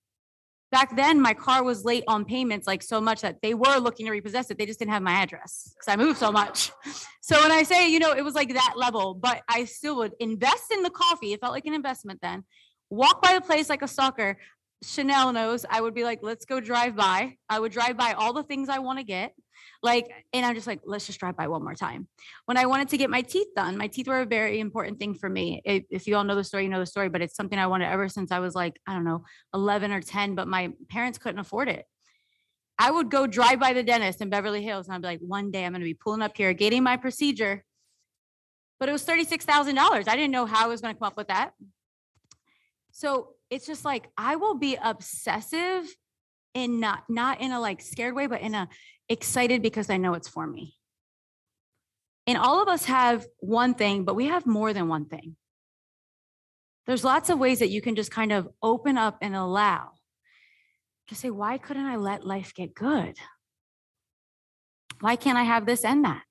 back 0.71 0.95
then 0.95 1.19
my 1.19 1.33
car 1.33 1.63
was 1.63 1.83
late 1.83 2.03
on 2.07 2.25
payments 2.25 2.67
like 2.67 2.83
so 2.83 3.01
much 3.01 3.21
that 3.21 3.41
they 3.41 3.53
were 3.53 3.77
looking 3.77 4.05
to 4.05 4.11
repossess 4.11 4.49
it 4.51 4.57
they 4.57 4.65
just 4.65 4.79
didn't 4.79 4.91
have 4.91 5.01
my 5.01 5.11
address 5.11 5.73
because 5.73 5.91
i 5.91 5.95
moved 5.95 6.17
so 6.17 6.31
much 6.31 6.71
so 7.21 7.41
when 7.41 7.51
i 7.51 7.63
say 7.63 7.89
you 7.89 7.99
know 7.99 8.11
it 8.11 8.23
was 8.23 8.35
like 8.35 8.53
that 8.53 8.73
level 8.75 9.13
but 9.13 9.41
i 9.49 9.65
still 9.65 9.97
would 9.97 10.13
invest 10.19 10.71
in 10.71 10.83
the 10.83 10.89
coffee 10.89 11.33
it 11.33 11.41
felt 11.41 11.53
like 11.53 11.65
an 11.65 11.73
investment 11.73 12.19
then 12.21 12.43
walk 12.89 13.21
by 13.21 13.33
the 13.33 13.41
place 13.41 13.69
like 13.69 13.81
a 13.81 13.87
stalker 13.87 14.37
chanel 14.83 15.33
knows 15.33 15.65
i 15.69 15.81
would 15.81 15.93
be 15.93 16.03
like 16.03 16.19
let's 16.21 16.45
go 16.45 16.59
drive 16.59 16.95
by 16.95 17.35
i 17.49 17.59
would 17.59 17.71
drive 17.71 17.97
by 17.97 18.13
all 18.13 18.33
the 18.33 18.43
things 18.43 18.69
i 18.69 18.79
want 18.79 18.97
to 18.97 19.03
get 19.03 19.33
like, 19.81 20.11
and 20.33 20.45
I'm 20.45 20.55
just 20.55 20.67
like, 20.67 20.81
let's 20.85 21.05
just 21.05 21.19
drive 21.19 21.37
by 21.37 21.47
one 21.47 21.63
more 21.63 21.75
time. 21.75 22.07
When 22.45 22.57
I 22.57 22.65
wanted 22.65 22.89
to 22.89 22.97
get 22.97 23.09
my 23.09 23.21
teeth 23.21 23.47
done, 23.55 23.77
my 23.77 23.87
teeth 23.87 24.07
were 24.07 24.21
a 24.21 24.25
very 24.25 24.59
important 24.59 24.99
thing 24.99 25.13
for 25.13 25.29
me. 25.29 25.61
It, 25.63 25.85
if 25.89 26.05
you 26.05 26.15
all 26.17 26.23
know 26.23 26.35
the 26.35 26.43
story, 26.43 26.63
you 26.63 26.69
know 26.69 26.79
the 26.79 26.85
story, 26.85 27.07
but 27.09 27.21
it's 27.21 27.35
something 27.35 27.57
I 27.57 27.67
wanted 27.67 27.89
ever 27.89 28.09
since 28.09 28.31
I 28.31 28.39
was 28.39 28.55
like, 28.55 28.79
I 28.85 28.93
don't 28.93 29.05
know, 29.05 29.23
11 29.53 29.91
or 29.91 30.01
10, 30.01 30.35
but 30.35 30.47
my 30.47 30.73
parents 30.89 31.17
couldn't 31.17 31.39
afford 31.39 31.69
it. 31.69 31.85
I 32.77 32.91
would 32.91 33.09
go 33.09 33.27
drive 33.27 33.59
by 33.59 33.73
the 33.73 33.83
dentist 33.83 34.21
in 34.21 34.29
Beverly 34.29 34.63
Hills 34.63 34.87
and 34.87 34.95
I'd 34.95 35.01
be 35.01 35.07
like, 35.07 35.19
one 35.19 35.51
day 35.51 35.65
I'm 35.65 35.71
going 35.71 35.81
to 35.81 35.85
be 35.85 35.93
pulling 35.93 36.21
up 36.21 36.35
here, 36.35 36.53
getting 36.53 36.83
my 36.83 36.97
procedure. 36.97 37.63
But 38.79 38.89
it 38.89 38.93
was 38.93 39.05
$36,000. 39.05 39.77
I 39.79 40.15
didn't 40.15 40.31
know 40.31 40.45
how 40.45 40.65
I 40.65 40.67
was 40.67 40.81
going 40.81 40.93
to 40.93 40.99
come 40.99 41.07
up 41.07 41.17
with 41.17 41.27
that. 41.27 41.51
So 42.91 43.33
it's 43.49 43.65
just 43.65 43.85
like, 43.85 44.09
I 44.17 44.35
will 44.35 44.55
be 44.55 44.77
obsessive 44.81 45.85
in 46.53 46.79
not, 46.79 47.03
not 47.09 47.41
in 47.41 47.51
a 47.51 47.59
like 47.59 47.81
scared 47.81 48.15
way, 48.15 48.27
but 48.27 48.41
in 48.41 48.55
a, 48.55 48.69
excited 49.07 49.61
because 49.61 49.89
I 49.89 49.97
know 49.97 50.13
it's 50.13 50.27
for 50.27 50.45
me. 50.45 50.75
And 52.27 52.37
all 52.37 52.61
of 52.61 52.67
us 52.67 52.85
have 52.85 53.25
one 53.39 53.73
thing, 53.73 54.05
but 54.05 54.15
we 54.15 54.27
have 54.27 54.45
more 54.45 54.71
than 54.71 54.87
one 54.87 55.05
thing. 55.05 55.35
There's 56.85 57.03
lots 57.03 57.29
of 57.29 57.39
ways 57.39 57.59
that 57.59 57.69
you 57.69 57.81
can 57.81 57.95
just 57.95 58.11
kind 58.11 58.31
of 58.31 58.47
open 58.61 58.97
up 58.97 59.17
and 59.21 59.35
allow 59.35 59.91
to 61.07 61.15
say, 61.15 61.29
why 61.31 61.57
couldn't 61.57 61.85
I 61.85 61.95
let 61.95 62.25
life 62.25 62.53
get 62.53 62.75
good? 62.75 63.17
Why 65.01 65.15
can't 65.15 65.37
I 65.37 65.43
have 65.43 65.65
this 65.65 65.83
and 65.83 66.05
that? 66.05 66.23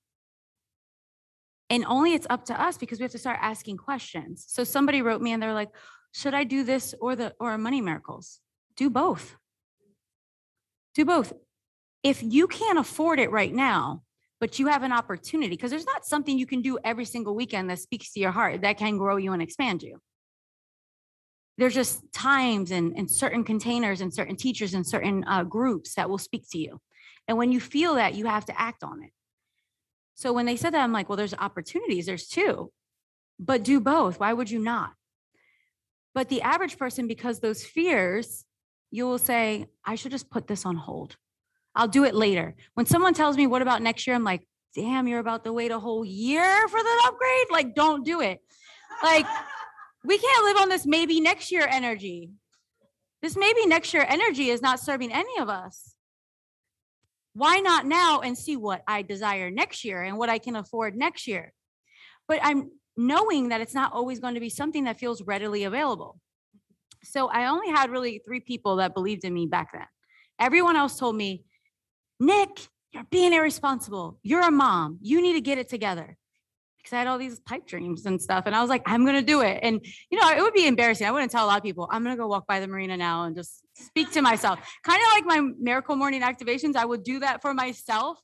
And 1.70 1.84
only 1.84 2.14
it's 2.14 2.26
up 2.30 2.44
to 2.46 2.60
us 2.60 2.78
because 2.78 2.98
we 2.98 3.02
have 3.02 3.12
to 3.12 3.18
start 3.18 3.38
asking 3.42 3.76
questions. 3.76 4.44
So 4.48 4.64
somebody 4.64 5.02
wrote 5.02 5.20
me 5.20 5.32
and 5.32 5.42
they're 5.42 5.52
like, 5.52 5.70
should 6.12 6.34
I 6.34 6.44
do 6.44 6.64
this 6.64 6.94
or 7.00 7.16
the 7.16 7.34
or 7.38 7.56
money 7.58 7.80
miracles? 7.80 8.40
Do 8.76 8.90
both. 8.90 9.36
Do 10.94 11.04
both 11.04 11.32
if 12.02 12.22
you 12.22 12.46
can't 12.46 12.78
afford 12.78 13.18
it 13.18 13.30
right 13.30 13.52
now, 13.52 14.02
but 14.40 14.58
you 14.58 14.68
have 14.68 14.82
an 14.82 14.92
opportunity, 14.92 15.50
because 15.50 15.70
there's 15.70 15.86
not 15.86 16.06
something 16.06 16.38
you 16.38 16.46
can 16.46 16.62
do 16.62 16.78
every 16.84 17.04
single 17.04 17.34
weekend 17.34 17.68
that 17.68 17.80
speaks 17.80 18.12
to 18.12 18.20
your 18.20 18.30
heart 18.30 18.62
that 18.62 18.78
can 18.78 18.96
grow 18.96 19.16
you 19.16 19.32
and 19.32 19.42
expand 19.42 19.82
you. 19.82 20.00
There's 21.56 21.74
just 21.74 22.12
times 22.12 22.70
and, 22.70 22.96
and 22.96 23.10
certain 23.10 23.42
containers 23.42 24.00
and 24.00 24.14
certain 24.14 24.36
teachers 24.36 24.74
and 24.74 24.86
certain 24.86 25.24
uh, 25.26 25.42
groups 25.42 25.94
that 25.94 26.08
will 26.08 26.18
speak 26.18 26.44
to 26.52 26.58
you. 26.58 26.80
And 27.26 27.36
when 27.36 27.50
you 27.50 27.58
feel 27.58 27.96
that, 27.96 28.14
you 28.14 28.26
have 28.26 28.44
to 28.46 28.60
act 28.60 28.84
on 28.84 29.02
it. 29.02 29.10
So 30.14 30.32
when 30.32 30.46
they 30.46 30.56
said 30.56 30.72
that, 30.74 30.84
I'm 30.84 30.92
like, 30.92 31.08
well, 31.08 31.16
there's 31.16 31.34
opportunities, 31.34 32.06
there's 32.06 32.28
two, 32.28 32.72
but 33.40 33.64
do 33.64 33.80
both. 33.80 34.20
Why 34.20 34.32
would 34.32 34.50
you 34.50 34.60
not? 34.60 34.92
But 36.14 36.28
the 36.28 36.42
average 36.42 36.78
person, 36.78 37.06
because 37.06 37.40
those 37.40 37.64
fears, 37.64 38.44
you 38.90 39.06
will 39.06 39.18
say, 39.18 39.66
I 39.84 39.94
should 39.94 40.12
just 40.12 40.30
put 40.30 40.46
this 40.46 40.64
on 40.66 40.76
hold. 40.76 41.16
I'll 41.74 41.88
do 41.88 42.04
it 42.04 42.14
later. 42.14 42.56
When 42.74 42.86
someone 42.86 43.14
tells 43.14 43.36
me, 43.36 43.46
what 43.46 43.62
about 43.62 43.82
next 43.82 44.06
year? 44.06 44.16
I'm 44.16 44.24
like, 44.24 44.46
damn, 44.74 45.06
you're 45.06 45.20
about 45.20 45.44
to 45.44 45.52
wait 45.52 45.70
a 45.70 45.78
whole 45.78 46.04
year 46.04 46.68
for 46.68 46.82
the 46.82 47.02
upgrade. 47.04 47.46
Like, 47.50 47.74
don't 47.74 48.04
do 48.04 48.20
it. 48.20 48.40
Like, 49.02 49.26
we 50.04 50.18
can't 50.18 50.44
live 50.44 50.56
on 50.56 50.68
this 50.68 50.86
maybe 50.86 51.20
next 51.20 51.52
year 51.52 51.66
energy. 51.70 52.30
This 53.22 53.36
maybe 53.36 53.66
next 53.66 53.92
year 53.92 54.04
energy 54.08 54.50
is 54.50 54.62
not 54.62 54.80
serving 54.80 55.12
any 55.12 55.38
of 55.40 55.48
us. 55.48 55.94
Why 57.34 57.60
not 57.60 57.86
now 57.86 58.20
and 58.20 58.36
see 58.36 58.56
what 58.56 58.82
I 58.86 59.02
desire 59.02 59.50
next 59.50 59.84
year 59.84 60.02
and 60.02 60.18
what 60.18 60.28
I 60.28 60.38
can 60.38 60.56
afford 60.56 60.96
next 60.96 61.26
year? 61.26 61.52
But 62.26 62.40
I'm 62.42 62.70
knowing 62.98 63.50
that 63.50 63.60
it's 63.60 63.74
not 63.74 63.92
always 63.92 64.18
going 64.18 64.34
to 64.34 64.40
be 64.40 64.50
something 64.50 64.84
that 64.84 64.98
feels 64.98 65.22
readily 65.22 65.62
available. 65.62 66.20
So 67.04 67.28
I 67.28 67.46
only 67.46 67.68
had 67.68 67.90
really 67.90 68.20
three 68.26 68.40
people 68.40 68.76
that 68.76 68.92
believed 68.92 69.24
in 69.24 69.32
me 69.32 69.46
back 69.46 69.72
then. 69.72 69.86
Everyone 70.40 70.74
else 70.74 70.98
told 70.98 71.14
me, 71.14 71.44
Nick, 72.18 72.68
you're 72.92 73.04
being 73.04 73.32
irresponsible. 73.32 74.18
You're 74.24 74.42
a 74.42 74.50
mom. 74.50 74.98
You 75.00 75.22
need 75.22 75.34
to 75.34 75.40
get 75.40 75.58
it 75.58 75.68
together. 75.68 76.16
Because 76.78 76.92
I 76.92 76.98
had 76.98 77.06
all 77.06 77.18
these 77.18 77.38
pipe 77.38 77.68
dreams 77.68 78.04
and 78.04 78.20
stuff. 78.20 78.44
And 78.46 78.54
I 78.56 78.60
was 78.60 78.68
like, 78.68 78.82
I'm 78.84 79.04
going 79.04 79.16
to 79.16 79.22
do 79.22 79.42
it. 79.42 79.60
And, 79.62 79.80
you 80.10 80.20
know, 80.20 80.28
it 80.30 80.40
would 80.40 80.54
be 80.54 80.66
embarrassing. 80.66 81.06
I 81.06 81.12
wouldn't 81.12 81.30
tell 81.30 81.44
a 81.44 81.46
lot 81.46 81.58
of 81.58 81.62
people, 81.62 81.88
I'm 81.92 82.02
going 82.02 82.16
to 82.16 82.20
go 82.20 82.26
walk 82.26 82.48
by 82.48 82.58
the 82.58 82.66
marina 82.66 82.96
now 82.96 83.24
and 83.24 83.36
just 83.36 83.62
speak 83.74 84.10
to 84.12 84.22
myself. 84.22 84.58
Kind 84.82 85.00
of 85.00 85.08
like 85.12 85.24
my 85.24 85.52
miracle 85.60 85.94
morning 85.94 86.22
activations. 86.22 86.74
I 86.74 86.84
would 86.84 87.04
do 87.04 87.20
that 87.20 87.42
for 87.42 87.54
myself 87.54 88.18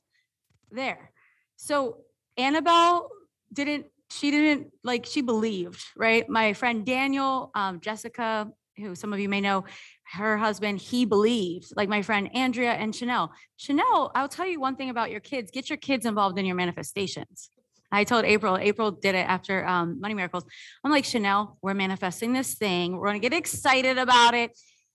there. 0.69 1.11
So 1.55 1.99
Annabelle 2.37 3.09
didn't, 3.53 3.85
she 4.09 4.31
didn't 4.31 4.71
like, 4.83 5.05
she 5.05 5.21
believed, 5.21 5.83
right? 5.95 6.27
My 6.29 6.53
friend 6.53 6.85
Daniel, 6.85 7.51
um, 7.55 7.79
Jessica, 7.79 8.47
who 8.77 8.95
some 8.95 9.13
of 9.13 9.19
you 9.19 9.29
may 9.29 9.41
know, 9.41 9.65
her 10.13 10.37
husband, 10.37 10.79
he 10.79 11.05
believed, 11.05 11.73
like 11.75 11.89
my 11.89 12.01
friend 12.01 12.29
Andrea 12.35 12.73
and 12.73 12.95
Chanel. 12.95 13.31
Chanel, 13.57 14.11
I'll 14.13 14.29
tell 14.29 14.45
you 14.45 14.59
one 14.59 14.75
thing 14.75 14.89
about 14.89 15.11
your 15.11 15.19
kids 15.19 15.51
get 15.51 15.69
your 15.69 15.77
kids 15.77 16.05
involved 16.05 16.37
in 16.37 16.45
your 16.45 16.55
manifestations. 16.55 17.49
I 17.91 18.03
told 18.03 18.25
April, 18.25 18.57
April 18.57 18.91
did 18.91 19.15
it 19.15 19.27
after 19.27 19.65
um, 19.65 20.01
Money 20.01 20.15
Miracles. 20.15 20.43
I'm 20.83 20.91
like, 20.91 21.05
Chanel, 21.05 21.57
we're 21.61 21.73
manifesting 21.73 22.33
this 22.33 22.55
thing. 22.55 22.97
We're 22.97 23.07
going 23.07 23.21
to 23.21 23.29
get 23.29 23.37
excited 23.37 23.97
about 23.97 24.33
it. 24.33 24.51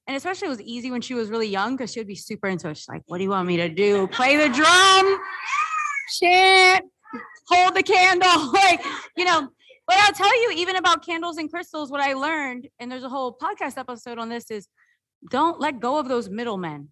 And 0.07 0.17
especially 0.17 0.47
it 0.47 0.51
was 0.51 0.61
easy 0.63 0.91
when 0.91 1.01
she 1.01 1.15
was 1.15 1.31
really 1.31 1.49
young 1.49 1.77
because 1.77 1.93
she 1.93 2.01
would 2.01 2.09
be 2.09 2.17
super 2.17 2.49
into 2.49 2.69
it. 2.69 2.77
She's 2.77 2.89
like, 2.89 3.03
what 3.07 3.19
do 3.19 3.25
you 3.25 3.31
want 3.31 3.47
me 3.47 3.57
to 3.59 3.69
do? 3.69 4.07
Play 4.09 4.37
the 4.37 4.49
drum? 4.49 5.19
Shit. 6.19 6.83
Hold 7.51 7.75
the 7.75 7.83
candle. 7.83 8.53
like, 8.53 8.81
you 9.17 9.25
know, 9.25 9.49
but 9.87 9.97
I'll 9.99 10.13
tell 10.13 10.43
you, 10.43 10.53
even 10.57 10.77
about 10.77 11.05
candles 11.05 11.37
and 11.37 11.51
crystals, 11.51 11.91
what 11.91 12.01
I 12.01 12.13
learned, 12.13 12.69
and 12.79 12.91
there's 12.91 13.03
a 13.03 13.09
whole 13.09 13.37
podcast 13.37 13.77
episode 13.77 14.19
on 14.19 14.29
this, 14.29 14.51
is 14.51 14.69
don't 15.31 15.61
let 15.61 15.81
go 15.81 15.99
of 15.99 16.09
those 16.09 16.29
middlemen. 16.29 16.91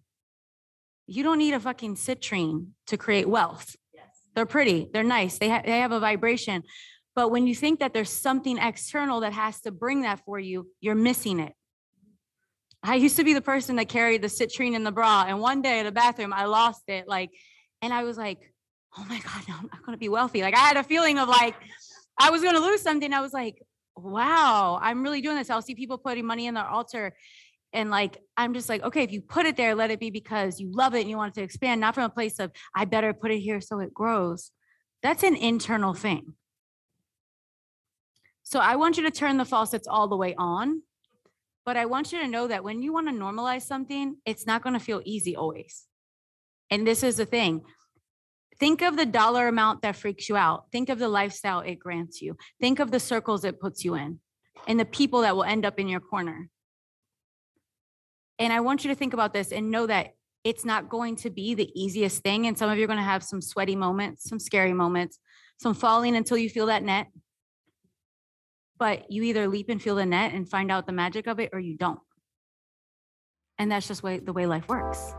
You 1.07 1.23
don't 1.23 1.37
need 1.37 1.53
a 1.53 1.59
fucking 1.59 1.95
citrine 1.95 2.67
to 2.87 2.97
create 2.97 3.27
wealth. 3.27 3.75
Yes. 3.93 4.05
They're 4.35 4.45
pretty, 4.45 4.89
they're 4.91 5.03
nice, 5.03 5.37
they, 5.37 5.49
ha- 5.49 5.63
they 5.65 5.79
have 5.79 5.91
a 5.91 5.99
vibration. 5.99 6.63
But 7.15 7.31
when 7.31 7.47
you 7.47 7.55
think 7.55 7.79
that 7.79 7.93
there's 7.93 8.11
something 8.11 8.57
external 8.57 9.21
that 9.21 9.33
has 9.33 9.61
to 9.61 9.71
bring 9.71 10.01
that 10.01 10.21
for 10.25 10.37
you, 10.37 10.67
you're 10.79 10.95
missing 10.95 11.39
it. 11.39 11.53
I 12.83 12.95
used 12.95 13.17
to 13.17 13.23
be 13.23 13.33
the 13.33 13.41
person 13.41 13.75
that 13.77 13.89
carried 13.89 14.21
the 14.21 14.27
citrine 14.27 14.73
in 14.73 14.83
the 14.83 14.91
bra. 14.91 15.25
And 15.27 15.39
one 15.39 15.61
day 15.61 15.79
at 15.79 15.83
the 15.83 15.91
bathroom, 15.91 16.31
I 16.31 16.45
lost 16.45 16.83
it. 16.87 17.07
Like, 17.07 17.29
and 17.81 17.93
I 17.93 18.03
was 18.03 18.17
like, 18.17 18.53
oh 18.97 19.05
my 19.07 19.19
God, 19.19 19.43
no, 19.47 19.55
I'm 19.55 19.69
not 19.71 19.85
going 19.85 19.95
to 19.95 19.99
be 19.99 20.09
wealthy. 20.09 20.41
Like, 20.41 20.55
I 20.55 20.59
had 20.59 20.77
a 20.77 20.83
feeling 20.83 21.19
of 21.19 21.27
like, 21.29 21.55
I 22.17 22.29
was 22.31 22.41
going 22.41 22.55
to 22.55 22.61
lose 22.61 22.81
something. 22.81 23.13
I 23.13 23.21
was 23.21 23.33
like, 23.33 23.61
wow, 23.95 24.79
I'm 24.81 25.03
really 25.03 25.21
doing 25.21 25.37
this. 25.37 25.49
I'll 25.49 25.61
see 25.61 25.75
people 25.75 25.97
putting 25.97 26.25
money 26.25 26.47
in 26.47 26.53
their 26.53 26.67
altar 26.67 27.13
and 27.73 27.89
like 27.89 28.17
i'm 28.37 28.53
just 28.53 28.69
like 28.69 28.83
okay 28.83 29.03
if 29.03 29.11
you 29.11 29.21
put 29.21 29.45
it 29.45 29.55
there 29.55 29.75
let 29.75 29.91
it 29.91 29.99
be 29.99 30.09
because 30.09 30.59
you 30.59 30.71
love 30.71 30.95
it 30.95 31.01
and 31.01 31.09
you 31.09 31.17
want 31.17 31.35
it 31.35 31.39
to 31.39 31.43
expand 31.43 31.79
not 31.79 31.93
from 31.93 32.03
a 32.03 32.09
place 32.09 32.39
of 32.39 32.51
i 32.75 32.85
better 32.85 33.13
put 33.13 33.31
it 33.31 33.39
here 33.39 33.61
so 33.61 33.79
it 33.79 33.93
grows 33.93 34.51
that's 35.03 35.23
an 35.23 35.35
internal 35.35 35.93
thing 35.93 36.33
so 38.43 38.59
i 38.59 38.75
want 38.75 38.97
you 38.97 39.03
to 39.03 39.11
turn 39.11 39.37
the 39.37 39.45
faucets 39.45 39.87
all 39.87 40.07
the 40.07 40.17
way 40.17 40.33
on 40.37 40.81
but 41.65 41.77
i 41.77 41.85
want 41.85 42.11
you 42.11 42.19
to 42.19 42.27
know 42.27 42.47
that 42.47 42.63
when 42.63 42.81
you 42.81 42.91
want 42.91 43.07
to 43.07 43.13
normalize 43.13 43.63
something 43.63 44.15
it's 44.25 44.47
not 44.47 44.63
going 44.63 44.73
to 44.73 44.79
feel 44.79 45.01
easy 45.05 45.35
always 45.35 45.85
and 46.71 46.85
this 46.85 47.03
is 47.03 47.17
the 47.17 47.25
thing 47.25 47.61
think 48.59 48.81
of 48.81 48.97
the 48.97 49.05
dollar 49.05 49.47
amount 49.47 49.81
that 49.81 49.95
freaks 49.95 50.29
you 50.29 50.35
out 50.35 50.65
think 50.71 50.89
of 50.89 50.99
the 50.99 51.07
lifestyle 51.07 51.59
it 51.61 51.79
grants 51.79 52.21
you 52.21 52.35
think 52.59 52.79
of 52.79 52.91
the 52.91 52.99
circles 52.99 53.43
it 53.43 53.59
puts 53.59 53.83
you 53.83 53.95
in 53.95 54.19
and 54.67 54.79
the 54.79 54.85
people 54.85 55.21
that 55.21 55.35
will 55.35 55.43
end 55.43 55.65
up 55.65 55.79
in 55.79 55.87
your 55.87 56.01
corner 56.01 56.49
and 58.39 58.53
I 58.53 58.61
want 58.61 58.85
you 58.85 58.89
to 58.89 58.95
think 58.95 59.13
about 59.13 59.33
this 59.33 59.51
and 59.51 59.69
know 59.69 59.85
that 59.85 60.13
it's 60.45 60.63
not 60.63 60.87
going 60.87 61.17
to 61.17 61.29
be 61.29 61.53
the 61.53 61.69
easiest 61.79 62.23
thing. 62.23 62.47
And 62.47 62.57
some 62.57 62.69
of 62.69 62.77
you 62.77 62.85
are 62.85 62.87
going 62.87 62.97
to 62.97 63.03
have 63.03 63.23
some 63.23 63.41
sweaty 63.41 63.75
moments, 63.75 64.27
some 64.27 64.39
scary 64.39 64.73
moments, 64.73 65.19
some 65.59 65.73
falling 65.73 66.15
until 66.15 66.37
you 66.37 66.49
feel 66.49 66.67
that 66.67 66.81
net. 66.81 67.07
But 68.77 69.11
you 69.11 69.23
either 69.23 69.49
leap 69.49 69.67
and 69.67 69.81
feel 69.81 69.95
the 69.95 70.05
net 70.05 70.33
and 70.33 70.49
find 70.49 70.71
out 70.71 70.87
the 70.87 70.93
magic 70.93 71.27
of 71.27 71.41
it 71.41 71.49
or 71.51 71.59
you 71.59 71.75
don't. 71.75 71.99
And 73.57 73.69
that's 73.69 73.89
just 73.89 74.03
way, 74.03 74.19
the 74.19 74.31
way 74.31 74.45
life 74.45 74.69
works. 74.69 75.13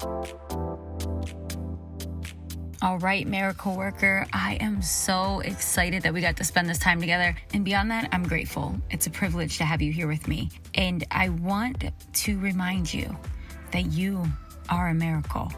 All 2.83 2.99
right, 2.99 3.27
miracle 3.27 3.77
worker, 3.77 4.27
I 4.33 4.55
am 4.55 4.81
so 4.81 5.41
excited 5.41 6.03
that 6.05 6.15
we 6.15 6.23
got 6.23 6.39
to 6.39 6.45
spend 6.45 6.67
this 6.67 6.79
time 6.79 6.99
together. 6.99 7.37
And 7.53 7.63
beyond 7.63 7.91
that, 7.91 8.09
I'm 8.11 8.23
grateful. 8.23 8.75
It's 8.89 9.07
a 9.07 9.11
privilege 9.11 9.59
to 9.59 9.65
have 9.65 9.83
you 9.83 9.93
here 9.93 10.09
with 10.09 10.27
me. 10.27 10.49
And 10.75 11.05
I 11.11 11.29
want 11.29 11.85
to 12.11 12.39
remind 12.39 12.95
you 12.95 13.15
that 13.73 13.93
you 13.93 14.25
are 14.71 14.89
a 14.89 14.95
miracle 14.95 15.53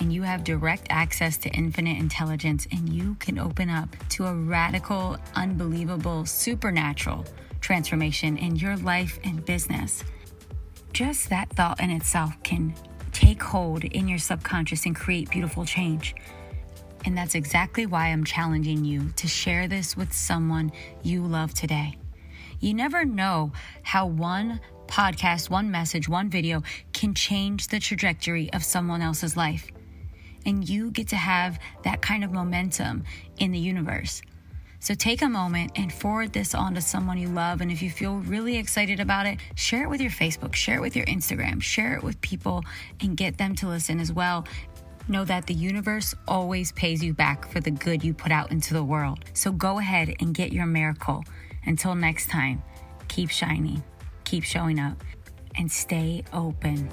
and 0.00 0.10
you 0.10 0.22
have 0.22 0.44
direct 0.44 0.86
access 0.88 1.36
to 1.38 1.50
infinite 1.50 1.98
intelligence, 1.98 2.66
and 2.72 2.88
you 2.88 3.16
can 3.16 3.38
open 3.38 3.68
up 3.68 3.94
to 4.10 4.24
a 4.24 4.34
radical, 4.34 5.18
unbelievable, 5.34 6.24
supernatural 6.24 7.26
transformation 7.60 8.38
in 8.38 8.56
your 8.56 8.76
life 8.78 9.18
and 9.24 9.44
business. 9.44 10.04
Just 10.94 11.28
that 11.28 11.50
thought 11.50 11.80
in 11.80 11.90
itself 11.90 12.32
can 12.42 12.74
take 13.12 13.42
hold 13.42 13.84
in 13.84 14.08
your 14.08 14.18
subconscious 14.18 14.86
and 14.86 14.96
create 14.96 15.30
beautiful 15.30 15.64
change. 15.66 16.14
And 17.06 17.16
that's 17.16 17.36
exactly 17.36 17.86
why 17.86 18.08
I'm 18.08 18.24
challenging 18.24 18.84
you 18.84 19.10
to 19.14 19.28
share 19.28 19.68
this 19.68 19.96
with 19.96 20.12
someone 20.12 20.72
you 21.04 21.24
love 21.24 21.54
today. 21.54 21.96
You 22.58 22.74
never 22.74 23.04
know 23.04 23.52
how 23.84 24.06
one 24.06 24.60
podcast, 24.88 25.48
one 25.48 25.70
message, 25.70 26.08
one 26.08 26.28
video 26.28 26.64
can 26.92 27.14
change 27.14 27.68
the 27.68 27.78
trajectory 27.78 28.52
of 28.52 28.64
someone 28.64 29.02
else's 29.02 29.36
life. 29.36 29.70
And 30.44 30.68
you 30.68 30.90
get 30.90 31.08
to 31.08 31.16
have 31.16 31.60
that 31.84 32.02
kind 32.02 32.24
of 32.24 32.32
momentum 32.32 33.04
in 33.38 33.52
the 33.52 33.58
universe. 33.58 34.20
So 34.80 34.94
take 34.94 35.22
a 35.22 35.28
moment 35.28 35.72
and 35.76 35.92
forward 35.92 36.32
this 36.32 36.54
on 36.54 36.74
to 36.74 36.80
someone 36.80 37.18
you 37.18 37.28
love. 37.28 37.60
And 37.60 37.70
if 37.70 37.82
you 37.82 37.90
feel 37.90 38.16
really 38.16 38.56
excited 38.56 39.00
about 39.00 39.26
it, 39.26 39.38
share 39.54 39.84
it 39.84 39.90
with 39.90 40.00
your 40.00 40.10
Facebook, 40.10 40.54
share 40.54 40.78
it 40.78 40.80
with 40.80 40.96
your 40.96 41.06
Instagram, 41.06 41.62
share 41.62 41.96
it 41.96 42.02
with 42.02 42.20
people 42.20 42.64
and 43.00 43.16
get 43.16 43.38
them 43.38 43.54
to 43.56 43.68
listen 43.68 44.00
as 44.00 44.12
well. 44.12 44.44
Know 45.08 45.24
that 45.24 45.46
the 45.46 45.54
universe 45.54 46.16
always 46.26 46.72
pays 46.72 47.02
you 47.02 47.14
back 47.14 47.48
for 47.48 47.60
the 47.60 47.70
good 47.70 48.02
you 48.02 48.12
put 48.12 48.32
out 48.32 48.50
into 48.50 48.74
the 48.74 48.82
world. 48.82 49.20
So 49.34 49.52
go 49.52 49.78
ahead 49.78 50.12
and 50.18 50.34
get 50.34 50.52
your 50.52 50.66
miracle. 50.66 51.24
Until 51.64 51.94
next 51.94 52.28
time, 52.28 52.62
keep 53.06 53.30
shining, 53.30 53.84
keep 54.24 54.42
showing 54.42 54.80
up, 54.80 55.02
and 55.56 55.70
stay 55.70 56.24
open. 56.32 56.88